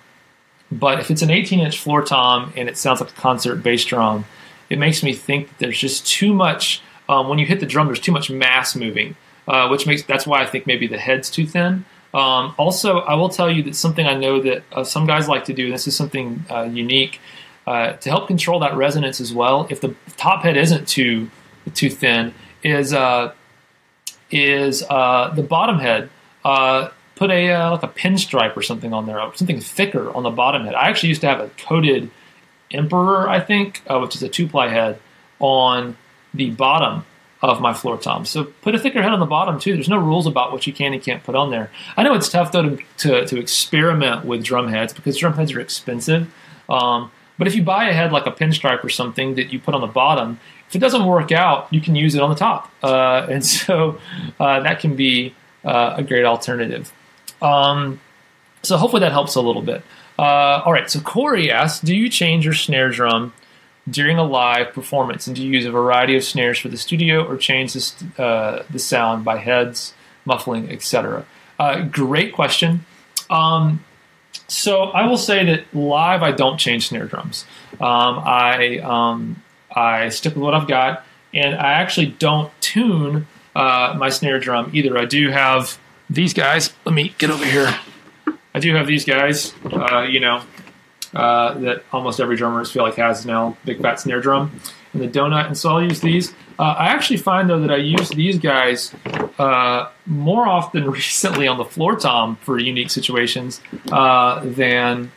but 0.71 0.99
if 0.99 1.11
it's 1.11 1.21
an 1.21 1.29
18 1.29 1.59
inch 1.59 1.77
floor 1.77 2.01
tom 2.01 2.53
and 2.55 2.67
it 2.69 2.77
sounds 2.77 3.01
like 3.01 3.11
a 3.11 3.13
concert 3.13 3.57
bass 3.57 3.85
drum, 3.85 4.25
it 4.69 4.79
makes 4.79 5.03
me 5.03 5.13
think 5.13 5.49
that 5.49 5.59
there's 5.59 5.77
just 5.77 6.07
too 6.07 6.33
much. 6.33 6.81
Um, 7.09 7.27
when 7.27 7.37
you 7.39 7.45
hit 7.45 7.59
the 7.59 7.65
drum, 7.65 7.87
there's 7.87 7.99
too 7.99 8.13
much 8.13 8.29
mass 8.29 8.75
moving, 8.75 9.15
uh, 9.47 9.67
which 9.67 9.85
makes 9.85 10.03
that's 10.03 10.25
why 10.25 10.41
I 10.41 10.45
think 10.45 10.65
maybe 10.65 10.87
the 10.87 10.97
head's 10.97 11.29
too 11.29 11.45
thin. 11.45 11.85
Um, 12.13 12.53
also, 12.57 12.99
I 12.99 13.15
will 13.15 13.29
tell 13.29 13.49
you 13.49 13.63
that 13.63 13.75
something 13.75 14.05
I 14.05 14.13
know 14.13 14.39
that 14.41 14.63
uh, 14.71 14.83
some 14.83 15.07
guys 15.07 15.27
like 15.27 15.45
to 15.45 15.53
do, 15.53 15.65
and 15.65 15.73
this 15.73 15.87
is 15.87 15.95
something 15.95 16.45
uh, 16.49 16.63
unique, 16.63 17.19
uh, 17.65 17.93
to 17.93 18.09
help 18.09 18.27
control 18.27 18.59
that 18.59 18.75
resonance 18.75 19.19
as 19.19 19.33
well. 19.33 19.67
If 19.69 19.81
the 19.81 19.95
top 20.17 20.43
head 20.43 20.55
isn't 20.57 20.87
too 20.87 21.29
too 21.73 21.89
thin, 21.89 22.33
is 22.63 22.93
uh, 22.93 23.33
is 24.29 24.83
uh, 24.83 25.31
the 25.35 25.43
bottom 25.43 25.79
head 25.79 26.09
uh, 26.45 26.89
put 27.15 27.31
a 27.31 27.69
like 27.69 27.83
a 27.83 27.87
pinstripe 27.87 28.55
or 28.55 28.61
something 28.61 28.93
on 28.93 29.07
there, 29.07 29.19
something 29.33 29.59
thicker 29.59 30.11
on 30.13 30.23
the 30.23 30.29
bottom 30.29 30.65
head. 30.65 30.75
I 30.75 30.89
actually 30.89 31.09
used 31.09 31.21
to 31.21 31.27
have 31.27 31.39
a 31.39 31.49
coated 31.57 32.11
Emperor, 32.71 33.29
I 33.29 33.39
think, 33.39 33.83
which 33.87 34.15
is 34.15 34.23
a 34.23 34.29
two 34.29 34.47
ply 34.47 34.67
head 34.67 34.99
on 35.39 35.95
the 36.33 36.49
bottom 36.49 37.05
of 37.43 37.59
my 37.59 37.73
floor 37.73 37.97
tom. 37.97 38.25
So 38.25 38.45
put 38.45 38.73
a 38.73 38.79
thicker 38.79 39.01
head 39.01 39.11
on 39.11 39.19
the 39.19 39.25
bottom 39.25 39.59
too. 39.59 39.73
There's 39.73 39.89
no 39.89 39.97
rules 39.97 40.25
about 40.25 40.53
what 40.53 40.65
you 40.65 40.71
can 40.71 40.93
and 40.93 41.03
can't 41.03 41.21
put 41.23 41.35
on 41.35 41.51
there. 41.51 41.69
I 41.97 42.03
know 42.03 42.13
it's 42.13 42.29
tough 42.29 42.53
though 42.53 42.69
to, 42.69 42.83
to, 42.99 43.25
to 43.27 43.37
experiment 43.37 44.25
with 44.25 44.43
drum 44.43 44.69
heads 44.69 44.93
because 44.93 45.17
drum 45.17 45.33
heads 45.33 45.51
are 45.51 45.59
expensive. 45.59 46.33
Um, 46.69 47.11
but 47.37 47.47
if 47.47 47.55
you 47.55 47.61
buy 47.61 47.89
a 47.89 47.93
head 47.93 48.13
like 48.13 48.25
a 48.25 48.31
pinstripe 48.31 48.81
or 48.83 48.89
something 48.89 49.35
that 49.35 49.51
you 49.51 49.59
put 49.59 49.75
on 49.75 49.81
the 49.81 49.87
bottom, 49.87 50.39
if 50.69 50.75
it 50.75 50.79
doesn't 50.79 51.05
work 51.05 51.33
out, 51.33 51.67
you 51.71 51.81
can 51.81 51.95
use 51.95 52.15
it 52.15 52.21
on 52.21 52.29
the 52.29 52.35
top. 52.35 52.71
Uh, 52.81 53.27
and 53.29 53.45
so 53.55 53.99
uh, 54.39 54.61
that 54.61 54.79
can 54.79 54.95
be 54.95 55.35
uh, 55.65 55.95
a 55.97 56.03
great 56.03 56.23
alternative. 56.23 56.93
Um, 57.41 57.99
so 58.63 58.77
hopefully 58.77 59.01
that 59.01 59.11
helps 59.11 59.35
a 59.35 59.41
little 59.41 59.61
bit. 59.61 59.83
Uh, 60.17 60.61
all 60.65 60.71
right, 60.71 60.89
so 60.89 61.01
Corey 61.01 61.51
asks, 61.51 61.81
do 61.83 61.93
you 61.93 62.07
change 62.07 62.45
your 62.45 62.53
snare 62.53 62.89
drum 62.89 63.33
during 63.89 64.17
a 64.17 64.23
live 64.23 64.73
performance? 64.73 65.27
And 65.27 65.35
do 65.35 65.43
you 65.43 65.51
use 65.51 65.65
a 65.65 65.71
variety 65.71 66.15
of 66.15 66.23
snares 66.23 66.59
for 66.59 66.69
the 66.69 66.77
studio 66.77 67.25
or 67.25 67.37
change 67.37 67.73
the, 67.73 68.23
uh, 68.23 68.63
the 68.69 68.79
sound 68.79 69.25
by 69.25 69.37
heads, 69.37 69.93
muffling, 70.25 70.69
etc.? 70.71 71.25
Uh, 71.59 71.83
great 71.83 72.33
question. 72.33 72.85
Um, 73.29 73.83
so 74.47 74.83
I 74.83 75.07
will 75.07 75.17
say 75.17 75.45
that 75.45 75.73
live 75.73 76.23
I 76.23 76.31
don't 76.31 76.57
change 76.57 76.89
snare 76.89 77.05
drums. 77.05 77.45
Um, 77.73 78.19
I 78.19 78.79
um, 78.79 79.41
I 79.75 80.09
stick 80.09 80.35
with 80.35 80.43
what 80.43 80.53
I've 80.53 80.67
got, 80.67 81.05
and 81.33 81.55
I 81.55 81.73
actually 81.73 82.07
don't 82.07 82.51
tune 82.61 83.27
uh, 83.55 83.95
my 83.97 84.09
snare 84.09 84.39
drum 84.39 84.69
either. 84.73 84.97
I 84.97 85.05
do 85.05 85.29
have 85.29 85.79
these 86.09 86.33
guys. 86.33 86.73
Let 86.85 86.93
me 86.93 87.13
get 87.17 87.29
over 87.29 87.45
here. 87.45 87.73
I 88.53 88.59
do 88.59 88.75
have 88.75 88.87
these 88.87 89.05
guys. 89.05 89.53
Uh, 89.65 90.01
you 90.01 90.19
know, 90.19 90.43
uh, 91.13 91.53
that 91.59 91.83
almost 91.91 92.19
every 92.19 92.35
drummer 92.35 92.63
feel 92.65 92.83
like 92.83 92.95
has 92.95 93.25
now, 93.25 93.57
big 93.65 93.81
fat 93.81 93.99
snare 93.99 94.21
drum 94.21 94.59
and 94.93 95.01
the 95.01 95.07
donut. 95.07 95.47
And 95.47 95.57
so 95.57 95.71
I'll 95.71 95.83
use 95.83 96.01
these. 96.01 96.33
Uh, 96.57 96.75
I 96.77 96.87
actually 96.87 97.17
find 97.17 97.49
though 97.49 97.59
that 97.59 97.71
I 97.71 97.77
use 97.77 98.09
these 98.09 98.37
guys 98.37 98.93
uh, 99.39 99.89
more 100.05 100.47
often 100.47 100.89
recently 100.91 101.47
on 101.47 101.57
the 101.57 101.65
floor 101.65 101.95
tom 101.95 102.35
for 102.37 102.59
unique 102.59 102.89
situations 102.89 103.61
uh, 103.91 104.41
than 104.43 105.11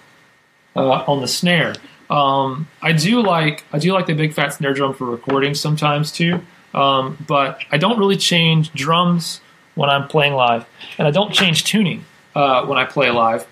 uh, 0.74 1.04
on 1.06 1.20
the 1.20 1.28
snare. 1.28 1.74
Um, 2.08 2.68
I 2.82 2.92
do 2.92 3.22
like 3.22 3.64
I 3.72 3.78
do 3.78 3.92
like 3.92 4.06
the 4.06 4.14
big 4.14 4.32
fat 4.32 4.54
snare 4.54 4.74
drum 4.74 4.94
for 4.94 5.06
recording 5.06 5.54
sometimes 5.54 6.12
too, 6.12 6.40
um, 6.72 7.18
but 7.26 7.60
I 7.70 7.78
don't 7.78 7.98
really 7.98 8.16
change 8.16 8.72
drums 8.72 9.40
when 9.74 9.90
I'm 9.90 10.08
playing 10.08 10.34
live, 10.34 10.66
and 10.98 11.08
I 11.08 11.10
don't 11.10 11.32
change 11.32 11.64
tuning 11.64 12.04
uh, 12.34 12.64
when 12.64 12.78
I 12.78 12.84
play 12.84 13.10
live. 13.10 13.46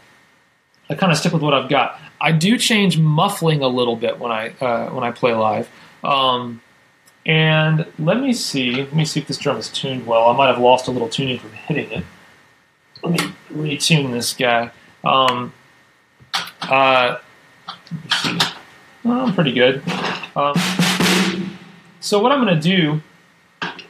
I 0.89 0.95
kind 0.95 1.11
of 1.11 1.19
stick 1.19 1.33
with 1.33 1.43
what 1.43 1.53
I've 1.53 1.69
got. 1.69 1.99
I 2.25 2.33
do 2.33 2.57
change 2.57 2.99
muffling 2.99 3.61
a 3.61 3.69
little 3.69 3.97
bit 3.97 4.19
when 4.19 4.33
I 4.33 4.49
uh, 4.59 4.89
when 4.95 5.05
I 5.05 5.11
play 5.11 5.35
live. 5.35 5.69
Um, 6.03 6.63
and 7.27 7.87
let 7.99 8.19
me 8.19 8.33
see. 8.33 8.77
Let 8.77 8.95
me 8.95 9.05
see 9.05 9.21
if 9.21 9.27
this 9.27 9.37
drum 9.37 9.59
is 9.59 9.69
tuned 9.69 10.07
well. 10.07 10.31
I 10.31 10.35
might 10.35 10.47
have 10.47 10.59
lost 10.59 10.89
a 10.89 10.91
little 10.91 11.11
tuning 11.11 11.39
from 11.39 11.53
hitting 11.53 11.91
it. 11.91 12.05
Let 13.03 13.13
me 13.13 13.35
retune 13.53 14.11
this 14.11 14.33
guy. 14.33 14.71
Um, 15.05 15.53
uh. 16.63 17.19
Well, 19.05 19.27
I'm 19.27 19.35
pretty 19.35 19.53
good. 19.53 19.83
Um, 20.35 20.55
so 22.01 22.21
what 22.21 22.33
I'm 22.33 22.43
going 22.43 22.59
to 22.59 22.61
do, 22.61 23.03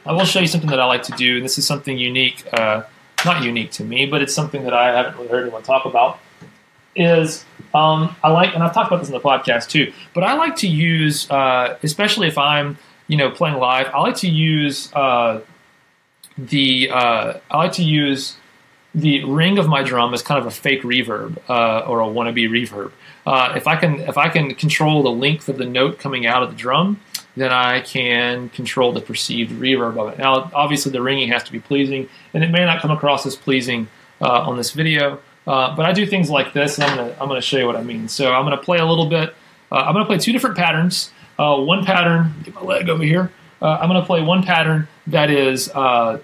I 0.05 0.11
will 0.11 0.25
show 0.25 0.41
you 0.41 0.47
something 0.47 0.69
that 0.69 0.81
I 0.81 0.85
like 0.85 1.03
to 1.03 1.13
do. 1.13 1.37
And 1.37 1.45
this 1.45 1.57
is 1.57 1.65
something 1.65 1.97
unique, 1.97 2.43
uh, 2.51 2.83
not 3.23 3.43
unique 3.43 3.71
to 3.71 3.85
me, 3.85 4.05
but 4.05 4.21
it's 4.21 4.33
something 4.33 4.65
that 4.65 4.73
I 4.73 4.87
haven't 4.87 5.15
really 5.15 5.29
heard 5.29 5.43
anyone 5.43 5.63
talk 5.63 5.85
about. 5.85 6.19
Is 6.97 7.45
um, 7.75 8.15
I 8.23 8.31
like, 8.31 8.53
and 8.53 8.63
I've 8.63 8.73
talked 8.73 8.87
about 8.87 9.01
this 9.01 9.09
in 9.09 9.13
the 9.13 9.19
podcast 9.19 9.69
too, 9.69 9.91
but 10.13 10.23
I 10.23 10.33
like 10.35 10.55
to 10.57 10.67
use, 10.67 11.29
uh, 11.29 11.77
especially 11.83 12.27
if 12.27 12.37
I'm, 12.37 12.77
you 13.07 13.17
know, 13.17 13.29
playing 13.29 13.57
live, 13.57 13.87
I 13.93 13.99
like 13.99 14.15
to 14.17 14.29
use 14.29 14.91
uh, 14.93 15.41
the, 16.37 16.89
uh, 16.89 17.33
I 17.51 17.57
like 17.57 17.73
to 17.73 17.83
use 17.83 18.37
the 18.95 19.25
ring 19.25 19.57
of 19.57 19.67
my 19.67 19.83
drum 19.83 20.13
as 20.13 20.21
kind 20.21 20.39
of 20.39 20.47
a 20.47 20.51
fake 20.51 20.83
reverb 20.83 21.37
uh, 21.49 21.79
or 21.79 21.99
a 21.99 22.05
wannabe 22.05 22.49
reverb. 22.49 22.93
Uh, 23.25 23.53
if 23.57 23.67
I 23.67 23.75
can, 23.75 23.99
if 23.99 24.17
I 24.17 24.29
can 24.29 24.55
control 24.55 25.03
the 25.03 25.11
length 25.11 25.49
of 25.49 25.57
the 25.57 25.65
note 25.65 25.99
coming 25.99 26.25
out 26.25 26.43
of 26.43 26.49
the 26.49 26.55
drum, 26.55 27.01
then 27.35 27.51
I 27.51 27.81
can 27.81 28.49
control 28.49 28.93
the 28.93 29.01
perceived 29.01 29.51
reverb 29.51 29.99
of 29.99 30.13
it. 30.13 30.17
Now, 30.17 30.49
obviously, 30.53 30.93
the 30.93 31.01
ringing 31.01 31.27
has 31.29 31.43
to 31.43 31.51
be 31.51 31.59
pleasing, 31.59 32.07
and 32.33 32.43
it 32.43 32.51
may 32.51 32.63
not 32.63 32.81
come 32.81 32.91
across 32.91 33.25
as 33.25 33.35
pleasing 33.35 33.89
uh, 34.21 34.49
on 34.49 34.55
this 34.55 34.71
video. 34.71 35.19
Uh, 35.47 35.75
but 35.75 35.85
I 35.85 35.93
do 35.93 36.05
things 36.05 36.29
like 36.29 36.53
this, 36.53 36.79
and 36.79 36.85
I'm 36.85 36.97
gonna 36.97 37.15
I'm 37.21 37.27
gonna 37.27 37.41
show 37.41 37.57
you 37.57 37.65
what 37.65 37.75
I 37.75 37.83
mean. 37.83 38.07
So 38.07 38.31
I'm 38.31 38.43
gonna 38.45 38.57
play 38.57 38.79
a 38.79 38.85
little 38.85 39.07
bit. 39.07 39.35
Uh, 39.71 39.75
I'm 39.75 39.93
gonna 39.93 40.05
play 40.05 40.17
two 40.17 40.31
different 40.31 40.57
patterns. 40.57 41.11
Uh, 41.37 41.57
one 41.59 41.85
pattern, 41.85 42.33
get 42.43 42.55
my 42.55 42.61
leg 42.61 42.89
over 42.89 43.03
here. 43.03 43.31
Uh, 43.61 43.77
I'm 43.79 43.87
gonna 43.89 44.05
play 44.05 44.21
one 44.21 44.43
pattern 44.43 44.87
that 45.07 45.29
is 45.29 45.69
uh, 45.69 46.19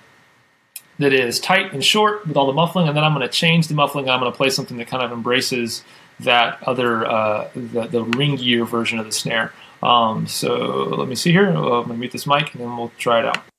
that 0.99 1.13
is 1.13 1.39
tight 1.39 1.73
and 1.73 1.83
short 1.83 2.27
with 2.27 2.37
all 2.37 2.47
the 2.47 2.53
muffling, 2.53 2.87
and 2.87 2.97
then 2.97 3.03
I'm 3.03 3.13
gonna 3.13 3.27
change 3.27 3.67
the 3.67 3.75
muffling. 3.75 4.09
I'm 4.09 4.19
gonna 4.19 4.31
play 4.31 4.49
something 4.49 4.77
that 4.77 4.87
kind 4.87 5.03
of 5.03 5.11
embraces 5.11 5.83
that 6.19 6.61
other 6.63 6.99
the, 7.55 7.87
the 7.87 8.05
ringier 8.05 8.67
version 8.67 8.99
of 8.99 9.05
the 9.05 9.11
snare. 9.11 9.53
Um, 9.83 10.27
so 10.27 10.55
let 10.97 11.07
me 11.07 11.15
see 11.15 11.31
here. 11.31 11.49
I'm 11.49 11.55
gonna 11.55 11.93
mute 11.95 12.11
this 12.11 12.27
mic, 12.27 12.53
and 12.53 12.61
then 12.61 12.77
we'll 12.77 12.91
try 12.97 13.19
it 13.19 13.25
out. 13.25 13.50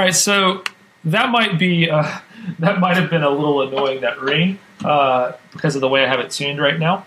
Right, 0.00 0.14
so 0.14 0.64
that 1.04 1.30
might 1.30 1.58
be 1.58 1.90
uh, 1.90 2.18
that 2.58 2.80
might 2.80 2.96
have 2.96 3.10
been 3.10 3.22
a 3.22 3.30
little 3.30 3.62
annoying 3.62 4.00
that 4.00 4.20
ring 4.20 4.58
uh, 4.84 5.32
because 5.52 5.74
of 5.74 5.80
the 5.80 5.88
way 5.88 6.04
I 6.04 6.08
have 6.08 6.20
it 6.20 6.30
tuned 6.30 6.60
right 6.60 6.78
now. 6.78 7.06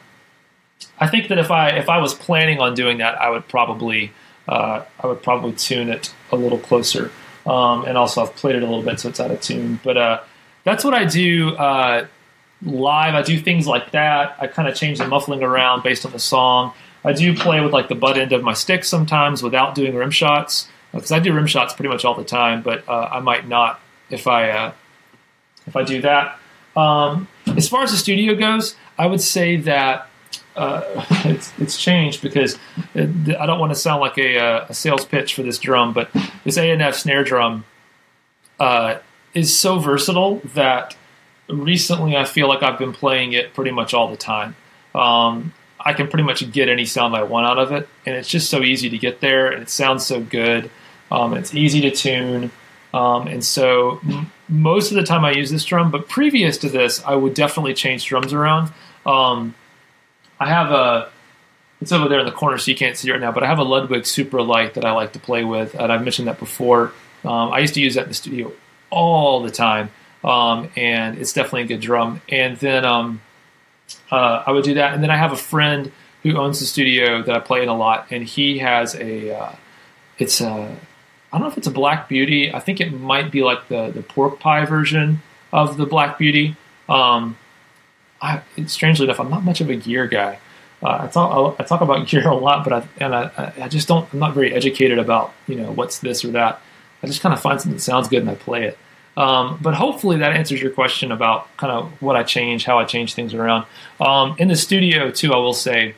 I 1.00 1.08
think 1.08 1.30
that 1.30 1.38
if 1.38 1.52
I 1.52 1.70
if 1.70 1.90
I 1.90 2.00
was 2.00 2.14
planning 2.14 2.60
on 2.60 2.74
doing 2.74 3.00
that, 3.00 3.20
I 3.20 3.30
would 3.30 3.48
probably 3.48 4.12
uh, 4.48 4.84
I 5.00 5.08
would 5.08 5.24
probably 5.24 5.54
tune 5.54 5.90
it 5.90 6.14
a 6.32 6.36
little 6.36 6.60
closer. 6.60 7.12
Um, 7.46 7.84
and 7.86 7.98
also 7.98 8.22
I've 8.22 8.36
played 8.36 8.56
it 8.56 8.64
a 8.64 8.66
little 8.66 8.84
bit, 8.84 9.00
so 9.00 9.10
it's 9.10 9.20
out 9.20 9.32
of 9.32 9.42
tune. 9.42 9.80
But 9.84 9.98
uh, 9.98 10.22
that's 10.64 10.84
what 10.84 10.94
I 10.94 11.04
do 11.06 11.50
uh, 11.56 12.08
live. 12.62 13.16
I 13.16 13.22
do 13.22 13.38
things 13.40 13.68
like 13.68 13.92
that. 13.92 14.38
I 14.40 14.48
kind 14.48 14.68
of 14.68 14.76
change 14.76 15.00
the 15.00 15.08
muffling 15.08 15.44
around 15.44 15.84
based 15.84 16.06
on 16.06 16.14
the 16.14 16.20
song. 16.20 16.74
I 17.04 17.12
do 17.12 17.36
play 17.36 17.60
with 17.60 17.74
like 17.74 17.90
the 17.90 17.96
butt 17.96 18.18
end 18.18 18.32
of 18.32 18.44
my 18.44 18.54
stick 18.54 18.86
sometimes 18.86 19.44
without 19.44 19.76
doing 19.76 19.94
rim 19.94 20.12
shots 20.12 20.70
because 20.94 21.12
I 21.12 21.20
do 21.20 21.34
rim 21.34 21.48
shots 21.48 21.74
pretty 21.74 21.90
much 21.90 22.06
all 22.06 22.16
the 22.16 22.24
time. 22.24 22.62
But 22.62 22.88
uh, 22.88 23.10
I 23.12 23.20
might 23.20 23.48
not 23.48 23.80
if 24.10 24.28
I 24.28 24.50
uh, 24.50 24.74
if 25.68 25.76
I 25.76 25.84
do 25.84 26.02
that. 26.02 26.40
Um, 26.76 27.28
as 27.56 27.68
far 27.68 27.84
as 27.84 27.92
the 27.92 27.98
studio 27.98 28.36
goes, 28.36 28.76
I 28.98 29.06
would 29.06 29.22
say 29.22 29.58
that 29.58 30.08
uh, 30.56 31.06
it's, 31.26 31.54
it's 31.60 31.78
changed 31.78 32.22
because 32.22 32.58
it, 32.94 33.36
I 33.38 33.46
don't 33.46 33.60
want 33.60 33.72
to 33.72 33.80
sound 33.80 34.02
like 34.02 34.18
a, 34.18 34.38
uh, 34.38 34.66
a, 34.70 34.74
sales 34.74 35.06
pitch 35.06 35.34
for 35.36 35.44
this 35.44 35.60
drum, 35.60 35.94
but 35.94 36.10
this 36.44 36.58
A&F 36.58 36.96
snare 36.96 37.24
drum 37.24 37.66
uh, 38.60 38.98
is 39.34 39.56
so 39.56 39.80
versatile 39.80 40.42
that 40.54 40.96
recently 41.50 42.16
I 42.16 42.26
feel 42.26 42.48
like 42.48 42.64
I've 42.64 42.80
been 42.80 42.94
playing 42.94 43.34
it 43.34 43.54
pretty 43.54 43.72
much 43.72 43.94
all 43.94 44.10
the 44.10 44.18
time. 44.18 44.56
Um, 44.96 45.54
I 45.80 45.94
can 45.94 46.08
pretty 46.08 46.24
much 46.24 46.50
get 46.52 46.70
any 46.70 46.86
sound 46.86 47.16
I 47.16 47.24
want 47.24 47.46
out 47.46 47.60
of 47.60 47.72
it, 47.72 47.90
and 48.06 48.16
it's 48.16 48.30
just 48.30 48.50
so 48.50 48.64
easy 48.64 48.90
to 48.90 48.98
get 48.98 49.20
there, 49.20 49.52
and 49.52 49.62
it 49.62 49.70
sounds 49.70 50.06
so 50.06 50.22
good. 50.22 50.70
Um, 51.14 51.36
it's 51.36 51.54
easy 51.54 51.80
to 51.82 51.92
tune, 51.92 52.52
um, 52.94 53.28
and 53.28 53.46
so 53.46 54.02
most 54.50 54.92
of 54.92 54.98
the 54.98 55.04
time 55.04 55.24
I 55.24 55.32
use 55.32 55.52
this 55.52 55.64
drum. 55.64 55.92
But 55.92 56.10
previous 56.10 56.58
to 56.60 56.70
this, 56.70 57.04
I 57.06 57.16
would 57.16 57.34
definitely 57.34 57.76
change 57.76 58.06
drums 58.06 58.34
around. 58.34 58.74
Um, 59.06 59.56
I 60.40 60.50
have 60.50 60.72
a 60.72 61.10
it's 61.84 61.92
over 61.92 62.10
there 62.10 62.20
in 62.20 62.26
the 62.26 62.32
corner, 62.32 62.58
so 62.58 62.72
you 62.72 62.78
can't 62.78 62.98
see 62.98 63.10
it 63.10 63.12
right 63.12 63.22
now. 63.22 63.32
But 63.32 63.44
I 63.44 63.48
have 63.48 63.60
a 63.60 63.64
Ludwig 63.64 64.04
Supralite 64.04 64.74
that 64.74 64.86
I 64.86 64.92
like 64.92 65.14
to 65.14 65.20
play 65.20 65.44
with, 65.44 65.76
and 65.76 65.92
I've 65.92 66.04
mentioned 66.04 66.28
that 66.28 66.40
before. 66.40 66.94
Um, 67.24 67.52
I 67.52 67.60
used 67.60 67.74
to 67.76 67.82
use 67.82 67.96
that 67.96 68.04
in 68.04 68.10
the 68.10 68.16
studio 68.16 68.52
all 68.90 69.44
the 69.44 69.52
time, 69.52 69.92
um, 70.24 70.70
and 70.76 71.18
it's 71.18 71.34
definitely 71.34 71.64
a 71.64 71.68
good 71.68 71.82
drum. 71.82 72.22
And 72.30 72.58
then 72.58 72.86
um, 72.86 73.22
uh, 74.12 74.44
I 74.48 74.52
would 74.52 74.64
do 74.64 74.76
that, 74.76 74.94
and 74.94 75.04
then 75.04 75.12
I 75.12 75.18
have 75.18 75.32
a 75.32 75.38
friend 75.38 75.92
who 76.24 76.38
owns 76.38 76.60
the 76.60 76.66
studio 76.66 77.22
that 77.22 77.36
I 77.36 77.40
play 77.40 77.62
in 77.62 77.70
a 77.70 77.76
lot, 77.76 78.08
and 78.10 78.24
he 78.24 78.60
has 78.60 78.96
a 78.96 79.38
uh, 79.38 79.52
it's 80.18 80.40
a 80.42 80.78
I 81.34 81.38
don't 81.38 81.48
know 81.48 81.52
if 81.52 81.58
it's 81.58 81.66
a 81.66 81.72
Black 81.72 82.08
Beauty. 82.08 82.54
I 82.54 82.60
think 82.60 82.80
it 82.80 82.94
might 82.94 83.32
be 83.32 83.42
like 83.42 83.68
the 83.68 83.90
the 83.90 84.04
pork 84.04 84.40
pie 84.40 84.66
version 84.66 85.24
of 85.52 85.78
the 85.78 85.88
Black 85.88 86.20
Beauty. 86.20 86.56
Um, 86.88 87.38
I, 88.22 88.44
strangely 88.68 89.06
enough, 89.06 89.20
I'm 89.20 89.32
not 89.32 89.44
much 89.44 89.60
of 89.60 89.70
a 89.72 89.76
gear 89.76 90.06
guy. 90.06 90.38
Uh, 90.84 91.00
I 91.02 91.08
talk 91.08 91.60
I 91.60 91.64
talk 91.64 91.82
about 91.82 92.08
gear 92.08 92.28
a 92.28 92.36
lot, 92.36 92.64
but 92.64 92.74
I 92.74 92.88
and 93.04 93.16
I, 93.16 93.54
I 93.62 93.68
just 93.68 93.88
don't. 93.88 94.08
I'm 94.14 94.20
not 94.20 94.36
very 94.36 94.54
educated 94.54 95.00
about 95.00 95.34
you 95.48 95.56
know 95.56 95.72
what's 95.72 96.00
this 96.00 96.24
or 96.24 96.32
that. 96.32 96.62
I 97.02 97.08
just 97.08 97.22
kind 97.22 97.34
of 97.34 97.42
find 97.42 97.60
something 97.60 97.78
that 97.78 97.82
sounds 97.82 98.08
good 98.08 98.22
and 98.22 98.30
I 98.30 98.36
play 98.36 98.66
it. 98.66 98.78
Um, 99.18 99.60
but 99.62 99.74
hopefully 99.74 100.18
that 100.18 100.34
answers 100.34 100.62
your 100.62 100.72
question 100.72 101.12
about 101.12 101.56
kind 101.58 101.72
of 101.72 102.02
what 102.02 102.16
I 102.16 102.24
change, 102.24 102.64
how 102.64 102.80
I 102.80 102.86
change 102.86 103.14
things 103.14 103.34
around. 103.34 103.66
Um, 104.00 104.36
in 104.40 104.48
the 104.48 104.56
studio 104.56 105.12
too, 105.12 105.34
I 105.34 105.38
will 105.38 105.54
say 105.54 105.96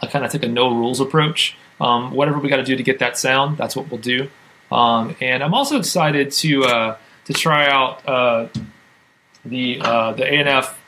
I 0.00 0.06
kind 0.06 0.24
of 0.24 0.30
take 0.30 0.42
a 0.42 0.48
no 0.48 0.70
rules 0.70 1.00
approach. 1.00 1.56
Um, 1.80 2.12
whatever 2.12 2.38
we 2.38 2.48
got 2.48 2.56
to 2.56 2.64
do 2.64 2.76
to 2.76 2.82
get 2.82 3.00
that 3.00 3.18
sound, 3.18 3.58
that's 3.58 3.76
what 3.76 3.90
we'll 3.90 4.00
do. 4.00 4.28
Um, 4.72 5.14
and 5.20 5.42
I'm 5.42 5.54
also 5.54 5.78
excited 5.78 6.30
to 6.32 6.64
uh, 6.64 6.96
to 7.26 7.32
try 7.32 7.68
out 7.68 8.08
uh, 8.08 8.48
the 9.44 9.80
uh, 9.80 10.12
the 10.12 10.24
A&F 10.24 10.78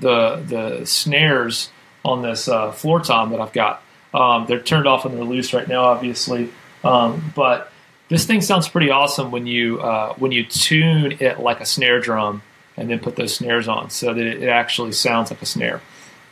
the 0.00 0.36
the 0.46 0.84
snares 0.86 1.70
on 2.04 2.22
this 2.22 2.48
uh, 2.48 2.72
floor 2.72 3.00
tom 3.00 3.30
that 3.30 3.40
I've 3.40 3.52
got. 3.52 3.82
Um, 4.14 4.46
they're 4.46 4.60
turned 4.60 4.86
off 4.86 5.04
and 5.04 5.14
they're 5.14 5.24
loose 5.24 5.52
right 5.52 5.66
now, 5.68 5.84
obviously. 5.84 6.50
Um, 6.84 7.32
but 7.34 7.72
this 8.08 8.24
thing 8.24 8.40
sounds 8.40 8.68
pretty 8.68 8.90
awesome 8.90 9.30
when 9.30 9.46
you 9.46 9.80
uh, 9.80 10.14
when 10.14 10.32
you 10.32 10.44
tune 10.44 11.16
it 11.20 11.40
like 11.40 11.60
a 11.60 11.66
snare 11.66 12.00
drum 12.00 12.42
and 12.76 12.90
then 12.90 12.98
put 12.98 13.16
those 13.16 13.34
snares 13.34 13.68
on, 13.68 13.90
so 13.90 14.14
that 14.14 14.24
it, 14.24 14.48
actually 14.48 14.92
sounds 14.92 15.30
like 15.30 15.42
a 15.42 15.46
snare. 15.46 15.80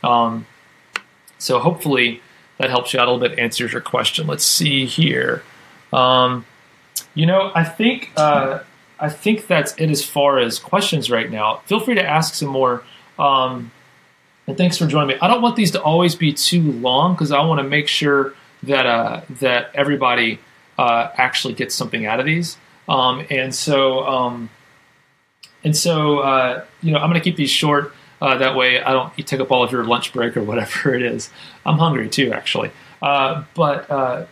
Um, 0.03 0.45
so 1.37 1.59
hopefully 1.59 2.21
that 2.57 2.69
helps 2.69 2.93
you 2.93 2.99
out 2.99 3.07
a 3.07 3.11
little 3.11 3.27
bit, 3.27 3.37
answers 3.39 3.71
your 3.71 3.81
question. 3.81 4.27
Let's 4.27 4.45
see 4.45 4.85
here. 4.85 5.43
Um, 5.91 6.45
you 7.13 7.25
know, 7.25 7.51
I 7.53 7.63
think 7.63 8.11
uh, 8.15 8.59
I 8.99 9.09
think 9.09 9.47
that's 9.47 9.73
it 9.77 9.89
as 9.89 10.03
far 10.03 10.39
as 10.39 10.59
questions 10.59 11.09
right 11.09 11.29
now. 11.29 11.57
Feel 11.65 11.79
free 11.79 11.95
to 11.95 12.05
ask 12.05 12.33
some 12.33 12.49
more. 12.49 12.83
Um, 13.19 13.71
and 14.47 14.57
thanks 14.57 14.77
for 14.77 14.85
joining 14.85 15.09
me. 15.09 15.15
I 15.21 15.27
don't 15.27 15.41
want 15.41 15.55
these 15.55 15.71
to 15.71 15.81
always 15.81 16.15
be 16.15 16.31
too 16.31 16.61
long 16.61 17.13
because 17.13 17.31
I 17.31 17.43
want 17.43 17.59
to 17.59 17.67
make 17.67 17.87
sure 17.87 18.33
that 18.63 18.85
uh, 18.85 19.21
that 19.41 19.71
everybody 19.73 20.39
uh, 20.77 21.09
actually 21.15 21.53
gets 21.53 21.73
something 21.73 22.05
out 22.05 22.19
of 22.19 22.25
these. 22.25 22.57
Um, 22.87 23.25
and 23.29 23.53
so 23.53 24.05
um, 24.05 24.49
and 25.63 25.75
so 25.75 26.19
uh, 26.19 26.65
you 26.81 26.91
know 26.91 26.99
I'm 26.99 27.09
going 27.09 27.19
to 27.19 27.23
keep 27.23 27.37
these 27.37 27.49
short. 27.49 27.93
Uh, 28.25 28.39
that 28.39 28.55
way 28.55 28.81
I 28.81 28.91
don't 28.91 29.15
take 29.27 29.39
up 29.39 29.51
all 29.51 29.63
of 29.63 29.71
your 29.71 29.83
lunch 29.83 30.11
break 30.11 30.35
or 30.35 30.43
whatever 30.43 30.95
it 30.95 31.03
is. 31.03 31.29
I'm 31.63 31.77
hungry 31.77 32.09
too, 32.09 32.33
actually. 32.33 32.71
Uh, 32.99 33.43
but 33.53 33.89
uh, 33.91 34.25